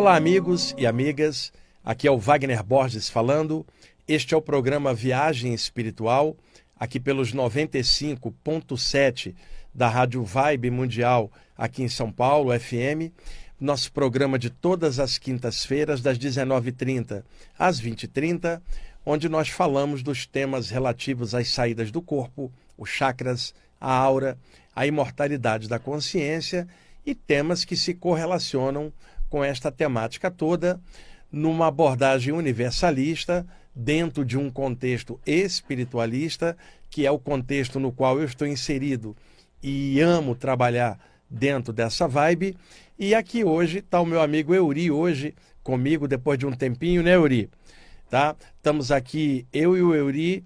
[0.00, 1.52] Olá, amigos e amigas.
[1.84, 3.66] Aqui é o Wagner Borges falando.
[4.08, 6.34] Este é o programa Viagem Espiritual,
[6.74, 9.34] aqui pelos 95.7
[9.74, 13.12] da Rádio Vibe Mundial, aqui em São Paulo, FM.
[13.60, 17.22] Nosso programa de todas as quintas-feiras, das 19h30
[17.58, 18.58] às 20h30,
[19.04, 24.38] onde nós falamos dos temas relativos às saídas do corpo, os chakras, a aura,
[24.74, 26.66] a imortalidade da consciência
[27.04, 28.90] e temas que se correlacionam
[29.30, 30.78] com esta temática toda,
[31.32, 36.56] numa abordagem universalista, dentro de um contexto espiritualista,
[36.90, 39.16] que é o contexto no qual eu estou inserido
[39.62, 40.98] e amo trabalhar
[41.30, 42.56] dentro dessa vibe.
[42.98, 47.14] E aqui hoje está o meu amigo Euri, hoje comigo, depois de um tempinho, né,
[47.14, 47.48] Euri?
[48.10, 48.34] Tá?
[48.56, 50.42] Estamos aqui, eu e o Euri,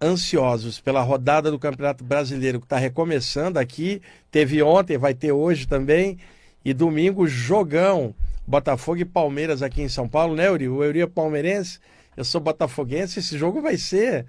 [0.00, 4.00] ansiosos pela rodada do Campeonato Brasileiro que está recomeçando aqui.
[4.30, 6.18] Teve ontem, vai ter hoje também.
[6.64, 8.14] E domingo, jogão.
[8.48, 10.70] Botafogo e Palmeiras aqui em São Paulo, né, Euri?
[10.70, 11.78] O Euri é palmeirense,
[12.16, 13.18] eu sou botafoguense.
[13.18, 14.24] Esse jogo vai ser,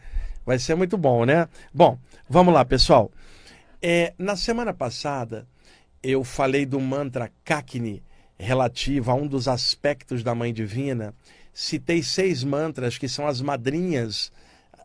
[0.45, 1.47] vai ser muito bom, né?
[1.73, 1.97] Bom,
[2.29, 3.09] vamos lá, pessoal.
[3.81, 5.47] É, na semana passada,
[6.03, 8.03] eu falei do mantra Kakni
[8.37, 11.13] relativo a um dos aspectos da Mãe Divina.
[11.53, 14.33] Citei seis mantras que são as madrinhas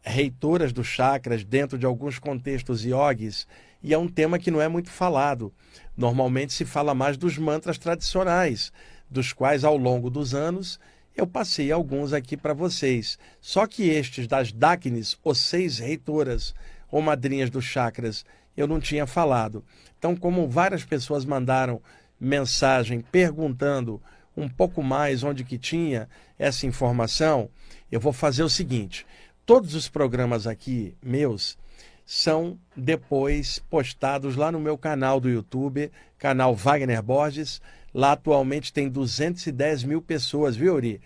[0.05, 3.49] reitoras dos chakras dentro de alguns contextos yogis,
[3.83, 5.53] e é um tema que não é muito falado.
[5.97, 8.73] Normalmente se fala mais dos mantras tradicionais,
[9.11, 10.79] dos quais ao longo dos anos
[11.17, 13.19] eu passei alguns aqui para vocês.
[13.41, 16.55] Só que estes das Daknis, ou seis reitoras
[16.91, 18.25] ou madrinhas dos chakras,
[18.57, 19.65] eu não tinha falado.
[19.99, 21.81] Então, como várias pessoas mandaram
[22.21, 24.03] mensagem perguntando
[24.37, 26.09] um pouco mais onde que tinha
[26.39, 27.49] essa informação,
[27.91, 29.07] eu vou fazer o seguinte:
[29.47, 31.57] todos os programas aqui meus
[32.05, 37.63] são depois postados lá no meu canal do YouTube, canal Wagner Borges.
[37.95, 41.01] Lá atualmente tem 210 mil pessoas, viu, Uri?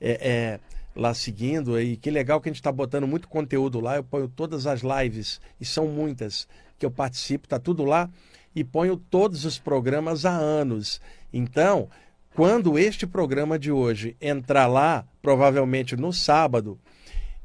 [0.00, 0.60] É, é,
[0.96, 1.80] lá seguindo.
[1.80, 3.96] E que legal que a gente está botando muito conteúdo lá.
[3.96, 6.48] Eu ponho todas as lives, e são muitas,
[6.78, 8.10] que eu participo, tá tudo lá.
[8.54, 11.00] E ponho todos os programas há anos.
[11.32, 11.88] Então,
[12.34, 16.78] quando este programa de hoje entrar lá, provavelmente no sábado,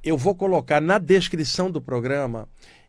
[0.03, 2.47] eu vou colocar na descrição do programa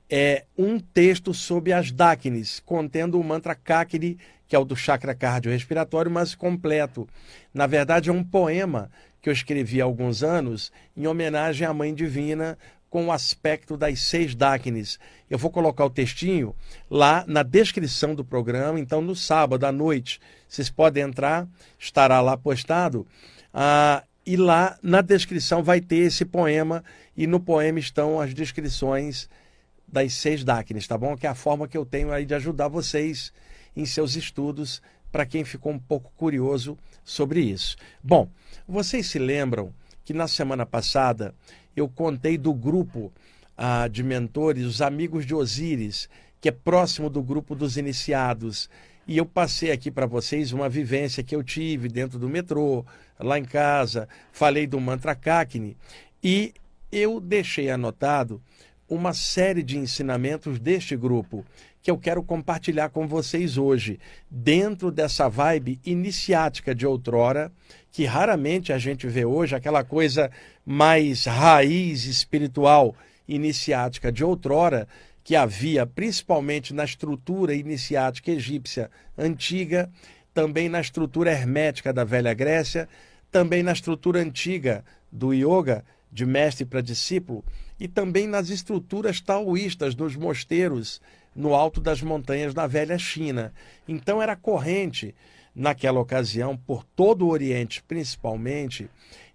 [0.09, 4.19] é, um texto sobre as Daknis, contendo o mantra Kakni,
[4.51, 7.09] que é o do chakra cardiorrespiratório, mas completo.
[7.55, 8.91] Na verdade, é um poema
[9.23, 12.59] que eu escrevi há alguns anos em homenagem à Mãe Divina,
[12.91, 14.99] com o aspecto das seis Daknis.
[15.31, 16.53] Eu vou colocar o textinho
[16.91, 21.47] lá na descrição do programa, então no sábado à noite vocês podem entrar,
[21.79, 23.07] estará lá postado.
[23.55, 26.83] Ah, e lá na descrição vai ter esse poema,
[27.17, 29.29] e no poema estão as descrições
[29.87, 31.17] das seis Daknis, tá bom?
[31.17, 33.33] Que é a forma que eu tenho aí de ajudar vocês
[33.77, 37.77] em seus estudos, para quem ficou um pouco curioso sobre isso.
[38.03, 38.29] Bom,
[38.67, 39.73] vocês se lembram
[40.05, 41.35] que na semana passada
[41.77, 43.13] eu contei do grupo
[43.57, 46.09] ah, de mentores, os Amigos de Osíris,
[46.41, 48.71] que é próximo do grupo dos iniciados.
[49.07, 52.85] E eu passei aqui para vocês uma vivência que eu tive dentro do metrô,
[53.19, 55.77] lá em casa, falei do mantra Kakni
[56.23, 56.55] e
[56.91, 58.43] eu deixei anotado
[58.89, 61.45] uma série de ensinamentos deste grupo
[61.83, 63.99] que eu quero compartilhar com vocês hoje,
[64.31, 67.51] dentro dessa vibe iniciática de outrora,
[67.91, 70.31] que raramente a gente vê hoje, aquela coisa
[70.65, 72.95] mais raiz espiritual
[73.27, 74.87] iniciática de outrora,
[75.25, 79.91] que havia principalmente na estrutura iniciática egípcia antiga,
[80.35, 82.89] também na estrutura hermética da velha Grécia,
[83.31, 87.45] também na estrutura antiga do yoga, de mestre para discípulo,
[87.79, 91.01] e também nas estruturas taoístas nos mosteiros
[91.35, 93.53] no alto das montanhas da velha China.
[93.87, 95.15] Então era corrente,
[95.55, 98.89] naquela ocasião, por todo o Oriente principalmente,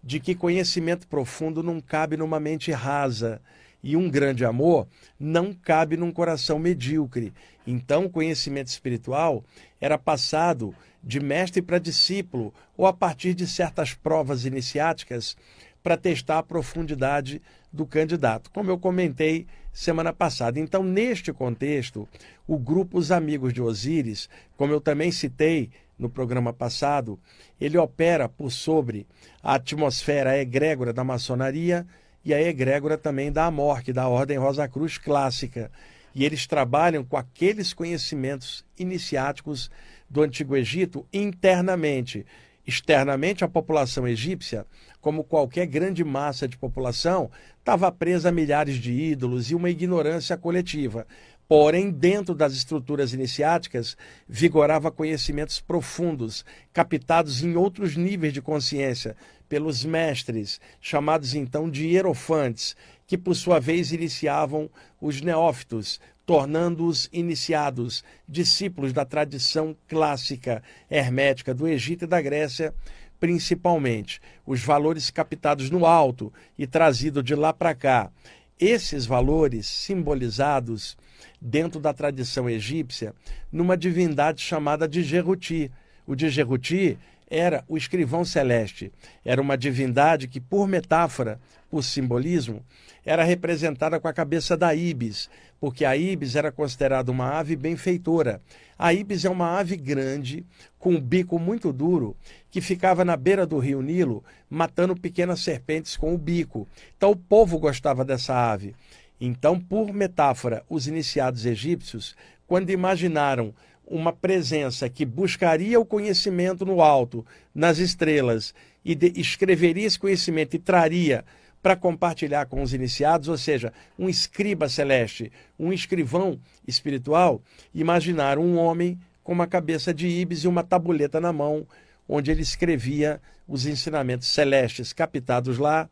[0.03, 3.41] de que conhecimento profundo não cabe numa mente rasa
[3.83, 4.87] e um grande amor
[5.19, 7.33] não cabe num coração medíocre.
[7.67, 9.43] Então, o conhecimento espiritual
[9.79, 15.37] era passado de mestre para discípulo ou a partir de certas provas iniciáticas
[15.83, 17.39] para testar a profundidade
[17.75, 20.59] do candidato, como eu comentei semana passada.
[20.59, 22.07] Então, neste contexto,
[22.47, 25.69] o grupo Os Amigos de Osíris, como eu também citei
[25.99, 27.19] no programa passado,
[27.59, 29.05] ele opera por sobre
[29.43, 31.85] a atmosfera egrégora da maçonaria
[32.23, 35.69] e a egrégora também da Amorque, da Ordem Rosa Cruz clássica.
[36.13, 39.69] E eles trabalham com aqueles conhecimentos iniciáticos
[40.09, 42.25] do Antigo Egito internamente.
[42.67, 44.65] Externamente, a população egípcia,
[44.99, 47.29] como qualquer grande massa de população,
[47.59, 51.05] estava presa a milhares de ídolos e uma ignorância coletiva.
[51.47, 53.95] Porém, dentro das estruturas iniciáticas,
[54.27, 59.15] vigorava conhecimentos profundos, captados em outros níveis de consciência
[59.47, 62.75] pelos mestres, chamados então de hierofantes,
[63.05, 64.67] que por sua vez iniciavam
[64.99, 72.73] os neófitos, tornando-os iniciados, discípulos da tradição clássica hermética do Egito e da Grécia,
[73.19, 74.19] principalmente.
[74.45, 78.11] Os valores captados no alto e trazidos de lá para cá.
[78.59, 80.97] Esses valores simbolizados
[81.39, 83.13] dentro da tradição egípcia
[83.51, 85.71] numa divindade chamada de Jeruti.
[86.07, 86.97] O de Jeruti
[87.29, 88.91] era o escrivão celeste.
[89.23, 91.39] Era uma divindade que, por metáfora,
[91.69, 92.63] por simbolismo,
[93.05, 95.29] era representada com a cabeça da ibis,
[95.59, 98.41] porque a ibis era considerada uma ave benfeitora.
[98.77, 100.45] A ibis é uma ave grande,
[100.77, 102.15] com um bico muito duro,
[102.51, 106.67] que ficava na beira do rio Nilo, matando pequenas serpentes com o bico.
[106.97, 108.75] Então o povo gostava dessa ave.
[109.19, 113.53] Então, por metáfora, os iniciados egípcios, quando imaginaram
[113.87, 118.53] uma presença que buscaria o conhecimento no alto, nas estrelas,
[118.83, 121.23] e de, escreveria esse conhecimento e traria
[121.61, 127.41] para compartilhar com os iniciados, ou seja, um escriba celeste, um escrivão espiritual,
[127.73, 131.65] imaginaram um homem com uma cabeça de íbis e uma tabuleta na mão,
[132.07, 135.89] onde ele escrevia os ensinamentos celestes captados lá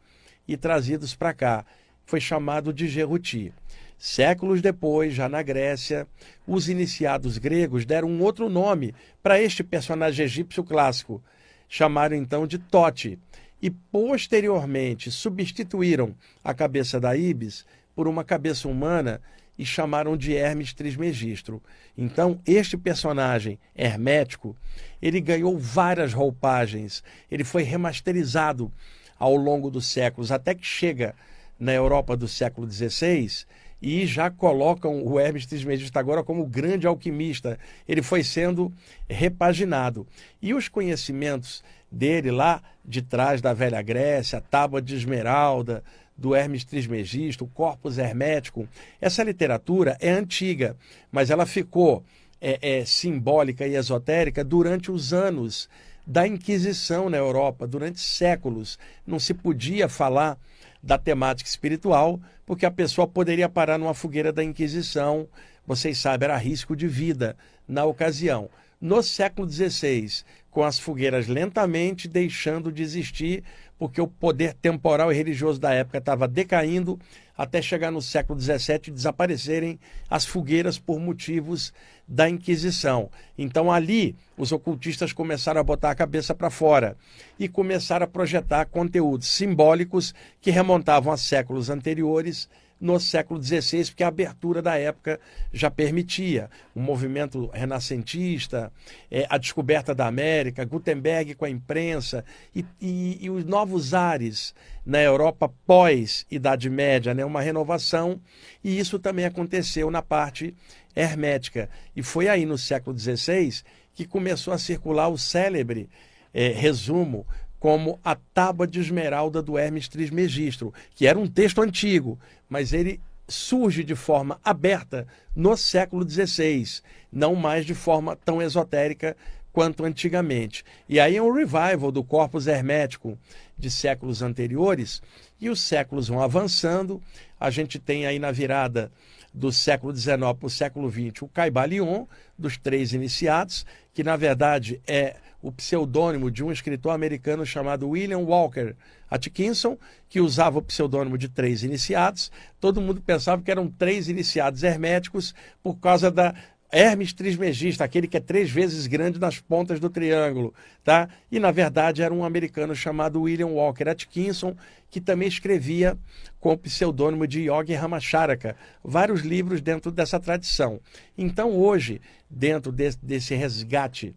[0.48, 1.66] e trazidos para cá.
[2.06, 3.52] Foi chamado de Geruti.
[3.98, 6.08] Séculos depois, já na Grécia,
[6.46, 11.24] os iniciados gregos deram um outro nome para este personagem egípcio clássico.
[11.70, 13.18] Chamaram então de Tote
[13.62, 16.14] e posteriormente substituíram
[16.44, 19.22] a cabeça da Ibis por uma cabeça humana
[19.58, 21.62] e chamaram de Hermes Trismegistro.
[21.98, 24.56] Então, este personagem hermético,
[25.02, 28.72] ele ganhou várias roupagens, ele foi remasterizado
[29.18, 31.16] ao longo dos séculos, até que chega
[31.60, 33.46] na Europa do século XVI
[33.84, 37.60] e já colocam o Hermes Trismegisto agora como grande alquimista.
[37.86, 38.72] Ele foi sendo
[39.10, 40.08] repaginado.
[40.42, 45.84] E os conhecimentos dele lá de trás da velha Grécia, a tábua de esmeralda,
[46.16, 48.70] do Hermes Trismegisto, o corpus hermético,
[49.02, 50.78] essa literatura é antiga,
[51.12, 52.06] mas ela ficou
[52.40, 55.68] é, é, simbólica e esotérica durante os anos
[56.08, 58.80] da Inquisição na Europa, durante séculos.
[59.06, 60.38] Não se podia falar
[60.84, 65.28] da temática espiritual, porque a pessoa poderia parar numa fogueira da Inquisição.
[65.66, 68.50] Vocês sabem, era risco de vida na ocasião.
[68.82, 73.46] No século XVI, com as fogueiras lentamente deixando de existir,
[73.84, 76.98] porque o poder temporal e religioso da época estava decaindo,
[77.38, 79.78] até chegar no século XVII e desaparecerem
[80.10, 81.74] as fogueiras por motivos
[82.08, 83.10] da Inquisição.
[83.38, 86.96] Então ali os ocultistas começaram a botar a cabeça para fora
[87.38, 92.48] e começaram a projetar conteúdos simbólicos que remontavam a séculos anteriores
[92.84, 95.18] no século XVI, porque a abertura da época
[95.54, 96.50] já permitia.
[96.76, 98.74] O movimento renascentista,
[99.10, 104.54] é, a descoberta da América, Gutenberg com a imprensa e, e, e os novos ares
[104.86, 107.24] na Europa pós-Idade Média, né?
[107.24, 108.20] uma renovação,
[108.62, 110.54] e isso também aconteceu na parte
[110.94, 111.70] hermética.
[111.96, 113.62] E foi aí no século XVI
[113.96, 115.90] que começou a circular o célebre
[116.34, 117.26] é, resumo
[117.64, 122.20] como a Tábua de Esmeralda do Hermes Trismegistro, que era um texto antigo,
[122.50, 129.16] mas ele surge de forma aberta no século XVI, não mais de forma tão esotérica
[129.54, 130.66] quanto antigamente.
[130.90, 133.18] E aí é um revival do corpus hermético
[133.58, 135.02] de séculos anteriores,
[135.40, 137.02] e os séculos vão avançando.
[137.40, 138.92] A gente tem aí na virada
[139.34, 144.82] do século XIX para o século XX o Caibalion, dos três iniciados, que na verdade
[144.86, 148.74] é o pseudônimo de um escritor americano chamado William Walker
[149.12, 152.32] Atkinson, que usava o pseudônimo de três iniciados.
[152.62, 156.34] Todo mundo pensava que eram três iniciados herméticos por causa da
[156.72, 161.08] Hermes Trismegista, aquele que é três vezes grande nas pontas do triângulo, tá?
[161.32, 164.56] E na verdade era um americano chamado William Walker Atkinson,
[164.90, 165.96] que também escrevia
[166.40, 170.80] com o pseudônimo de Yogi Ramacharaka, vários livros dentro dessa tradição.
[171.16, 174.16] Então hoje, dentro de, desse resgate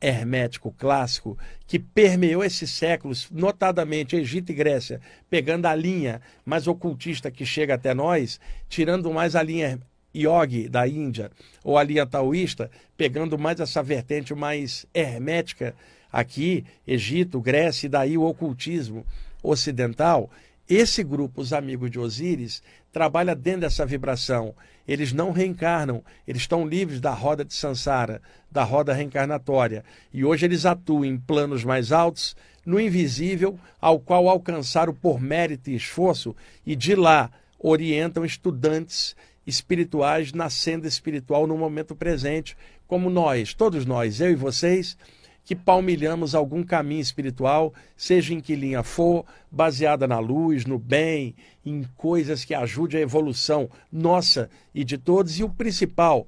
[0.00, 7.30] hermético clássico que permeou esses séculos, notadamente Egito e Grécia, pegando a linha mais ocultista
[7.30, 9.80] que chega até nós, tirando mais a linha
[10.14, 11.30] yogi da Índia
[11.64, 15.74] ou a linha taoísta, pegando mais essa vertente mais hermética
[16.12, 19.06] aqui, Egito, Grécia e daí o ocultismo
[19.42, 20.30] ocidental,
[20.68, 22.62] esse grupo, os amigos de Osíris,
[22.92, 24.54] trabalha dentro dessa vibração.
[24.86, 28.20] Eles não reencarnam, eles estão livres da roda de Sansara,
[28.50, 29.84] da roda reencarnatória.
[30.12, 35.70] E hoje eles atuam em planos mais altos, no invisível, ao qual alcançaram por mérito
[35.70, 36.34] e esforço,
[36.64, 43.86] e de lá orientam estudantes espirituais na senda espiritual no momento presente, como nós, todos
[43.86, 44.96] nós, eu e vocês,
[45.44, 51.34] que palmilhamos algum caminho espiritual, seja em que linha for, baseada na luz, no bem,
[51.64, 56.26] em coisas que ajudem a evolução nossa e de todos, e o principal,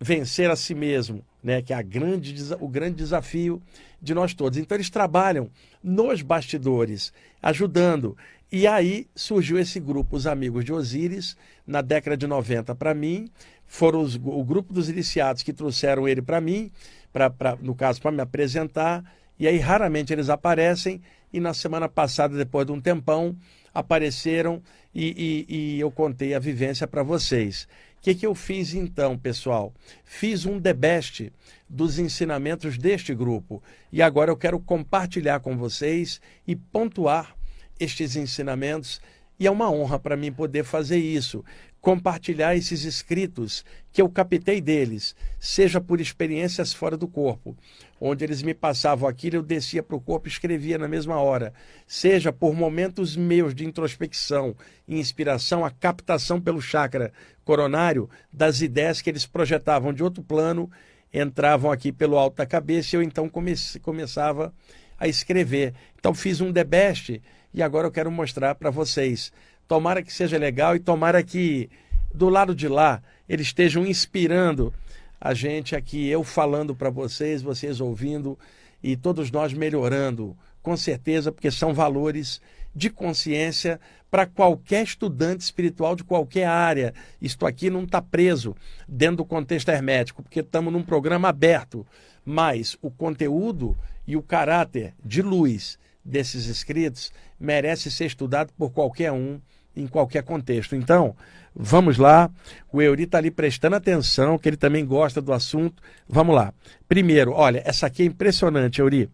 [0.00, 3.62] vencer a si mesmo, né, que é grande, o grande desafio
[4.00, 4.58] de nós todos.
[4.58, 5.50] Então eles trabalham
[5.82, 7.12] nos bastidores,
[7.42, 8.16] ajudando.
[8.50, 11.36] E aí surgiu esse grupo, os Amigos de Osíris,
[11.66, 13.28] na década de 90 para mim.
[13.66, 16.70] Foram os, o grupo dos iniciados que trouxeram ele para mim,
[17.12, 19.04] pra, pra, no caso, para me apresentar.
[19.38, 21.00] E aí raramente eles aparecem.
[21.32, 23.36] E na semana passada, depois de um tempão,
[23.74, 24.62] apareceram
[24.94, 27.68] e, e, e eu contei a vivência para vocês.
[27.98, 29.72] O que, que eu fiz então, pessoal?
[30.04, 31.32] Fiz um debeste
[31.68, 33.62] dos ensinamentos deste grupo
[33.92, 37.36] e agora eu quero compartilhar com vocês e pontuar
[37.78, 39.00] estes ensinamentos.
[39.38, 41.44] E é uma honra para mim poder fazer isso,
[41.80, 47.56] compartilhar esses escritos que eu captei deles, seja por experiências fora do corpo,
[48.00, 51.52] onde eles me passavam aquilo, eu descia para o corpo e escrevia na mesma hora,
[51.86, 54.54] seja por momentos meus de introspecção
[54.86, 57.12] e inspiração, a captação pelo chakra
[57.44, 60.70] coronário das ideias que eles projetavam de outro plano,
[61.12, 64.52] entravam aqui pelo alto da cabeça e eu então comece, começava
[64.98, 65.74] a escrever.
[65.98, 67.22] Então fiz um debeste
[67.54, 69.32] e agora eu quero mostrar para vocês.
[69.68, 71.68] Tomara que seja legal e tomara que
[72.12, 74.72] do lado de lá eles estejam inspirando
[75.20, 78.38] a gente aqui, eu falando para vocês, vocês ouvindo
[78.82, 82.40] e todos nós melhorando, com certeza, porque são valores
[82.74, 83.78] de consciência
[84.10, 86.94] para qualquer estudante espiritual de qualquer área.
[87.20, 88.56] Isto aqui não está preso
[88.88, 91.86] dentro do contexto hermético, porque estamos num programa aberto,
[92.24, 99.12] mas o conteúdo e o caráter de luz desses escritos merece ser estudado por qualquer
[99.12, 99.40] um
[99.80, 100.74] em qualquer contexto.
[100.74, 101.14] Então,
[101.54, 102.30] vamos lá.
[102.72, 105.82] O Euri está ali prestando atenção, que ele também gosta do assunto.
[106.08, 106.52] Vamos lá.
[106.88, 109.10] Primeiro, olha, essa aqui é impressionante, Euri.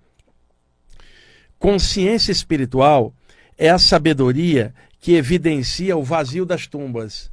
[1.58, 3.14] Consciência espiritual
[3.56, 7.30] é a sabedoria que evidencia o vazio das tumbas.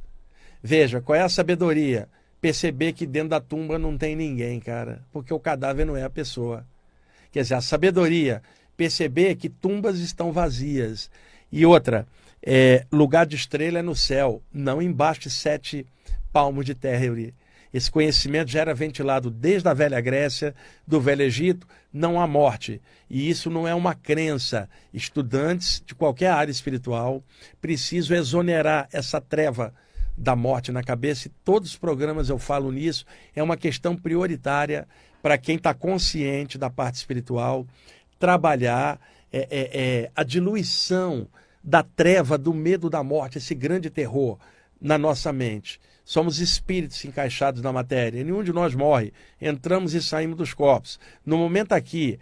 [0.62, 2.08] Veja, qual é a sabedoria?
[2.40, 6.10] Perceber que dentro da tumba não tem ninguém, cara, porque o cadáver não é a
[6.10, 6.66] pessoa.
[7.30, 8.42] Quer dizer, a sabedoria
[8.76, 11.10] perceber que tumbas estão vazias.
[11.50, 12.06] E outra,
[12.44, 15.86] é, lugar de estrela é no céu, não embaixo de sete
[16.32, 17.04] palmos de terra.
[17.72, 20.54] Esse conhecimento já era ventilado desde a velha Grécia,
[20.86, 22.82] do Velho Egito, não há morte.
[23.08, 24.68] E isso não é uma crença.
[24.92, 27.22] Estudantes de qualquer área espiritual
[27.60, 29.72] precisam exonerar essa treva
[30.16, 34.86] da morte na cabeça, e todos os programas eu falo nisso, é uma questão prioritária
[35.22, 37.66] para quem está consciente da parte espiritual
[38.18, 39.00] trabalhar
[39.32, 41.26] é, é, é, a diluição
[41.62, 44.38] da treva, do medo da morte, esse grande terror
[44.80, 45.80] na nossa mente.
[46.04, 48.22] Somos espíritos encaixados na matéria.
[48.24, 49.12] Nenhum de nós morre.
[49.40, 50.98] Entramos e saímos dos corpos.
[51.24, 52.18] No momento aqui,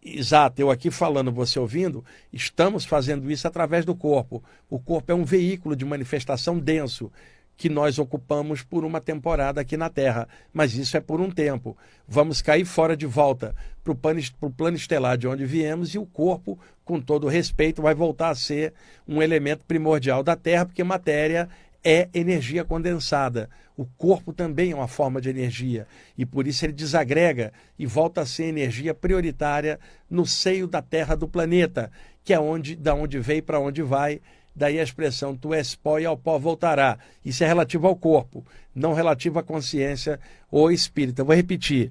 [0.00, 4.42] exato, eu aqui falando, você ouvindo, estamos fazendo isso através do corpo.
[4.70, 7.10] O corpo é um veículo de manifestação denso
[7.56, 11.76] que nós ocupamos por uma temporada aqui na Terra, mas isso é por um tempo.
[12.06, 16.58] Vamos cair fora de volta para o plano, estelar de onde viemos e o corpo,
[16.84, 18.72] com todo respeito, vai voltar a ser
[19.06, 21.48] um elemento primordial da Terra, porque matéria
[21.82, 23.48] é energia condensada.
[23.76, 28.20] O corpo também é uma forma de energia e por isso ele desagrega e volta
[28.20, 31.90] a ser energia prioritária no seio da Terra do planeta,
[32.22, 34.20] que é onde, da onde veio para onde vai
[34.54, 36.98] Daí a expressão tu és pó e ao pó voltará.
[37.24, 38.44] Isso é relativo ao corpo,
[38.74, 40.20] não relativo à consciência
[40.50, 41.20] ou espírito.
[41.20, 41.90] Eu vou repetir.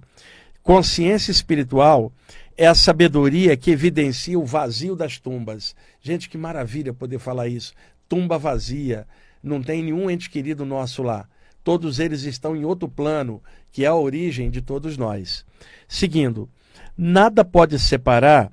[0.62, 2.12] Consciência espiritual
[2.56, 5.76] é a sabedoria que evidencia o vazio das tumbas.
[6.02, 7.74] Gente, que maravilha poder falar isso.
[8.08, 9.06] Tumba vazia,
[9.42, 11.28] não tem nenhum ente querido nosso lá.
[11.64, 13.42] Todos eles estão em outro plano,
[13.72, 15.46] que é a origem de todos nós.
[15.88, 16.50] Seguindo,
[16.98, 18.52] nada pode separar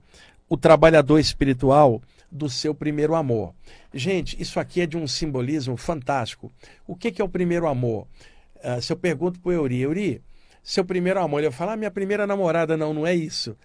[0.48, 2.00] o trabalhador espiritual
[2.30, 3.54] do seu primeiro amor.
[3.92, 6.52] Gente, isso aqui é de um simbolismo fantástico.
[6.86, 8.06] O que, que é o primeiro amor?
[8.56, 10.22] Uh, se eu pergunto para o Euri, Euri,
[10.62, 13.56] seu primeiro amor, ele fala, ah, minha primeira namorada, não, não é isso.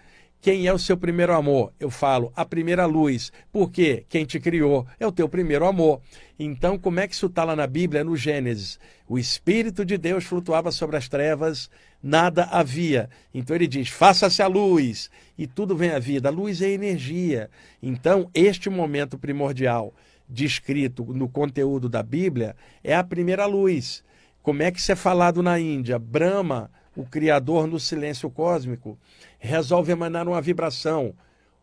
[0.41, 1.73] Quem é o seu primeiro amor?
[1.79, 3.31] Eu falo, a primeira luz.
[3.51, 4.05] Por quê?
[4.07, 6.01] Quem te criou é o teu primeiro amor.
[6.37, 8.03] Então, como é que isso está lá na Bíblia?
[8.03, 8.79] No Gênesis.
[9.07, 11.69] O Espírito de Deus flutuava sobre as trevas,
[12.05, 13.09] nada havia.
[13.33, 16.29] Então ele diz: faça-se a luz, e tudo vem à vida.
[16.29, 17.49] A luz é energia.
[17.81, 19.93] Então, este momento primordial
[20.29, 24.03] descrito no conteúdo da Bíblia é a primeira luz.
[24.41, 25.97] Como é que isso é falado na Índia?
[25.97, 28.97] Brahma o Criador no silêncio cósmico,
[29.37, 31.13] resolve emanar uma vibração,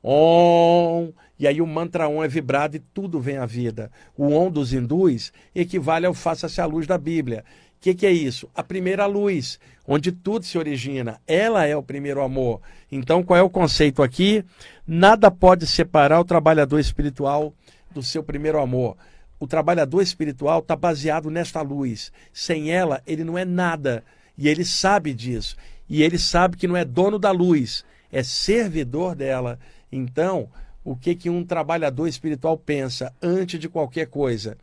[0.05, 3.91] Om, e aí o mantra Om é vibrado e tudo vem à vida.
[4.17, 7.45] O Om dos hindus equivale ao faça-se a luz da Bíblia.
[7.83, 8.49] O que, que, é isso?
[8.55, 11.21] A primeira luz, onde tudo se origina.
[11.27, 12.61] Ela é o primeiro amor.
[12.93, 14.45] Então, qual é o conceito aqui?
[14.87, 17.53] Nada pode separar o trabalhador espiritual
[17.91, 18.97] do seu primeiro amor.
[19.41, 22.13] O trabalhador espiritual está baseado nesta luz.
[22.33, 24.05] Sem ela, ele não é nada.
[24.39, 25.57] E ele sabe disso.
[25.89, 29.59] E ele sabe que não é dono da luz, é servidor dela.
[29.91, 30.49] Então,
[30.85, 34.57] o que, que um trabalhador espiritual pensa antes de qualquer coisa?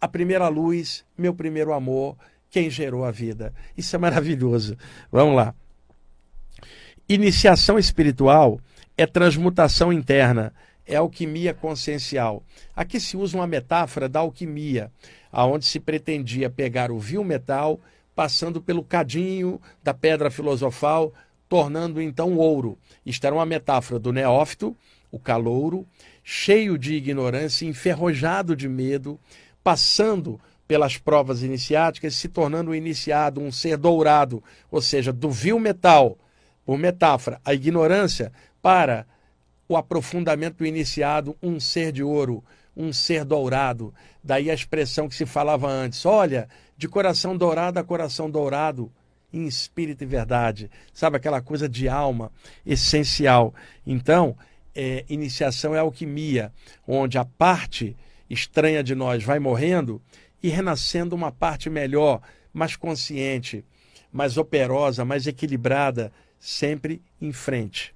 [0.00, 2.16] A primeira luz, meu primeiro amor,
[2.50, 3.54] quem gerou a vida.
[3.76, 4.76] Isso é maravilhoso.
[5.10, 5.54] Vamos lá.
[7.08, 8.60] Iniciação espiritual
[8.96, 10.52] é transmutação interna,
[10.86, 12.42] é alquimia consciencial.
[12.74, 14.92] Aqui se usa uma metáfora da alquimia,
[15.32, 17.80] aonde se pretendia pegar o vil metal,
[18.14, 21.12] passando pelo cadinho da pedra filosofal,
[21.48, 22.78] tornando então ouro.
[23.04, 24.76] Isto era uma metáfora do neófito,
[25.10, 25.86] o calouro,
[26.22, 29.18] cheio de ignorância, enferrojado de medo,
[29.64, 35.58] passando pelas provas iniciáticas, se tornando um iniciado, um ser dourado, ou seja, do vil
[35.58, 36.16] metal,
[36.64, 38.30] por metáfora, a ignorância,
[38.62, 39.04] para
[39.68, 42.44] o aprofundamento do iniciado, um ser de ouro,
[42.76, 43.92] um ser dourado.
[44.22, 48.92] Daí a expressão que se falava antes: olha, de coração dourado a coração dourado,
[49.32, 50.70] em espírito e verdade.
[50.94, 52.30] Sabe aquela coisa de alma
[52.64, 53.52] essencial.
[53.84, 54.36] Então,
[54.72, 56.52] é, iniciação é alquimia,
[56.86, 57.96] onde a parte
[58.30, 60.00] estranha de nós vai morrendo
[60.42, 62.20] e renascendo uma parte melhor,
[62.52, 63.64] mais consciente,
[64.12, 67.94] mais operosa, mais equilibrada, sempre em frente.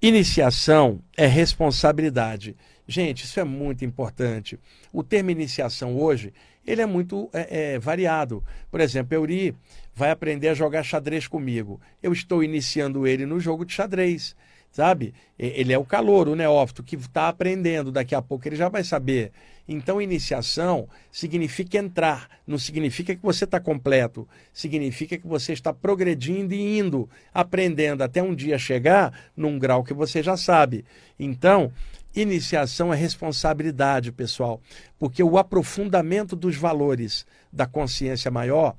[0.00, 2.56] Iniciação é responsabilidade.
[2.86, 4.58] Gente, isso é muito importante.
[4.92, 6.32] O termo iniciação hoje,
[6.66, 8.42] ele é muito é, é, variado.
[8.70, 9.54] Por exemplo, Euri
[9.94, 11.80] vai aprender a jogar xadrez comigo.
[12.02, 14.34] Eu estou iniciando ele no jogo de xadrez
[14.70, 15.14] sabe?
[15.38, 18.84] Ele é o calor, o neófito, que está aprendendo, daqui a pouco ele já vai
[18.84, 19.32] saber.
[19.68, 26.54] Então, iniciação significa entrar, não significa que você está completo, significa que você está progredindo
[26.54, 30.86] e indo, aprendendo até um dia chegar num grau que você já sabe.
[31.20, 31.70] Então,
[32.16, 34.58] iniciação é responsabilidade, pessoal,
[34.98, 38.74] porque o aprofundamento dos valores da consciência maior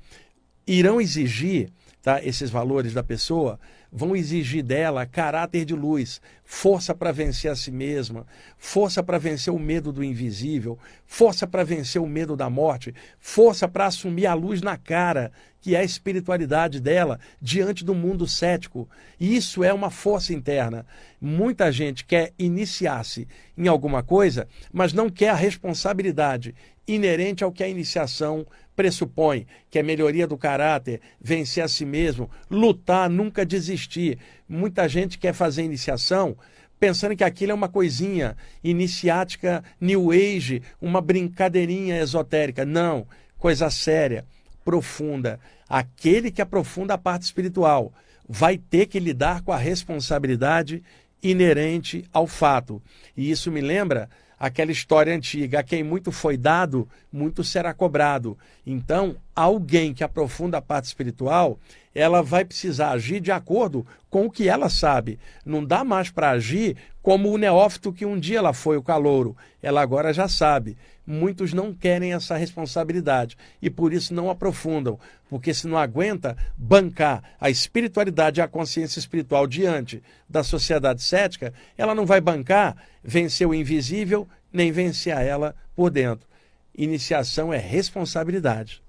[0.66, 1.70] irão exigir
[2.02, 3.60] tá, esses valores da pessoa
[3.92, 8.26] vão exigir dela caráter de luz, força para vencer a si mesma,
[8.56, 13.66] força para vencer o medo do invisível, força para vencer o medo da morte, força
[13.66, 18.88] para assumir a luz na cara, que é a espiritualidade dela, diante do mundo cético.
[19.18, 20.86] E isso é uma força interna.
[21.20, 26.54] Muita gente quer iniciar-se em alguma coisa, mas não quer a responsabilidade
[26.94, 32.30] inerente ao que a iniciação pressupõe, que é melhoria do caráter, vencer a si mesmo,
[32.50, 34.18] lutar, nunca desistir.
[34.48, 36.36] Muita gente quer fazer iniciação
[36.78, 42.64] pensando que aquilo é uma coisinha iniciática, new age, uma brincadeirinha esotérica.
[42.64, 43.06] Não,
[43.38, 44.24] coisa séria,
[44.64, 45.38] profunda.
[45.68, 47.92] Aquele que aprofunda a parte espiritual
[48.26, 50.82] vai ter que lidar com a responsabilidade
[51.22, 52.82] inerente ao fato.
[53.14, 54.08] E isso me lembra
[54.40, 58.38] aquela história antiga: a quem muito foi dado, muito será cobrado.
[58.66, 61.58] Então, alguém que aprofunda a parte espiritual,
[61.94, 65.18] ela vai precisar agir de acordo com o que ela sabe.
[65.44, 69.36] Não dá mais para agir como o neófito que um dia ela foi o calouro.
[69.62, 70.76] Ela agora já sabe.
[71.06, 77.22] Muitos não querem essa responsabilidade e por isso não aprofundam, porque se não aguenta bancar
[77.40, 83.46] a espiritualidade e a consciência espiritual diante da sociedade cética, ela não vai bancar vencer
[83.46, 86.28] o invisível nem vencer a ela por dentro.
[86.76, 88.82] Iniciação é responsabilidade.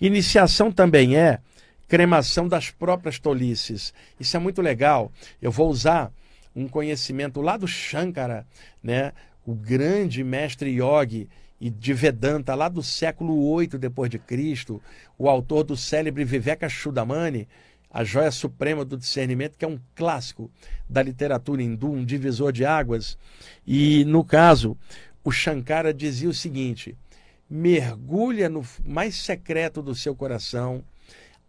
[0.00, 1.40] Iniciação também é
[1.88, 3.92] cremação das próprias tolices.
[4.18, 5.12] Isso é muito legal.
[5.40, 6.10] Eu vou usar
[6.56, 8.46] um conhecimento lá do Shankara,
[8.82, 9.12] né?
[9.46, 11.28] O grande mestre yogi
[11.60, 14.82] e de Vedanta lá do século 8 depois de Cristo,
[15.18, 17.46] o autor do célebre Viveka Chudamani,
[17.90, 20.50] a joia suprema do discernimento, que é um clássico
[20.88, 23.18] da literatura hindu, um divisor de águas.
[23.66, 24.76] E no caso,
[25.22, 26.96] o Shankara dizia o seguinte:
[27.48, 30.82] mergulha no mais secreto do seu coração,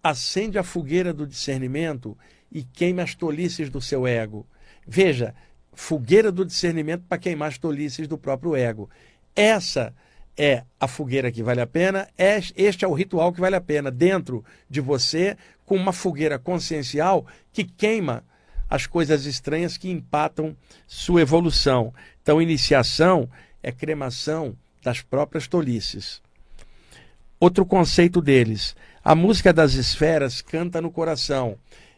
[0.04, 2.18] acende a fogueira do discernimento
[2.52, 4.46] e queima as tolices do seu ego.
[4.86, 5.34] Veja,
[5.76, 8.90] fogueira do discernimento para queimar as tolices do próprio ego.
[9.36, 9.94] Essa
[10.38, 13.92] é a fogueira que vale a pena, este é o ritual que vale a pena
[13.92, 18.24] dentro de você, com uma fogueira consciencial que queima
[18.70, 20.56] as coisas estranhas que empatam
[20.88, 21.94] sua evolução.
[22.22, 23.30] Então, iniciação
[23.62, 26.22] é cremação das próprias tolices.
[27.40, 31.58] Outro conceito deles, a música das esferas canta no coração.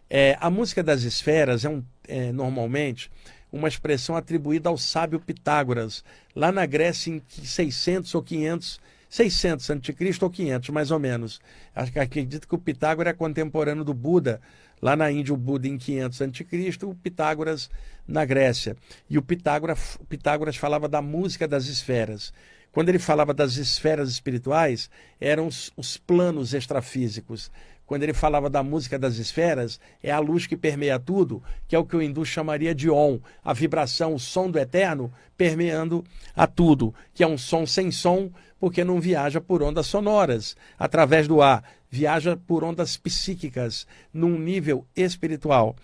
[0.10, 3.10] É, a música das esferas é, um, é normalmente
[3.56, 6.04] uma expressão atribuída ao sábio Pitágoras,
[6.36, 9.96] lá na Grécia em 600 ou 500, 600 a.C.
[10.22, 11.40] ou 500, mais ou menos.
[11.74, 14.42] Acredito que o Pitágoras é contemporâneo do Buda,
[14.82, 17.70] lá na Índia o Buda em 500 a.C., o Pitágoras
[18.06, 18.76] na Grécia.
[19.10, 22.34] E o Pitágoras, Pitágoras falava da música das esferas.
[22.74, 27.50] Quando ele falava das esferas espirituais, eram os, os planos extrafísicos
[27.86, 31.80] quando ele falava da música das esferas, é a luz que permeia tudo, que é
[31.80, 36.04] o que o hindu chamaria de Om, a vibração, o som do eterno permeando
[36.36, 41.28] a tudo, que é um som sem som, porque não viaja por ondas sonoras, através
[41.28, 45.76] do ar, viaja por ondas psíquicas, num nível espiritual.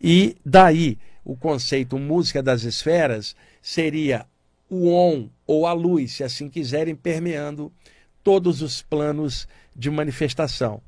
[0.00, 4.24] E daí o conceito música das esferas seria
[4.68, 7.70] o Om, ou a luz, se assim quiserem, permeando
[8.22, 9.46] todos os planos
[9.76, 10.80] de manifestação.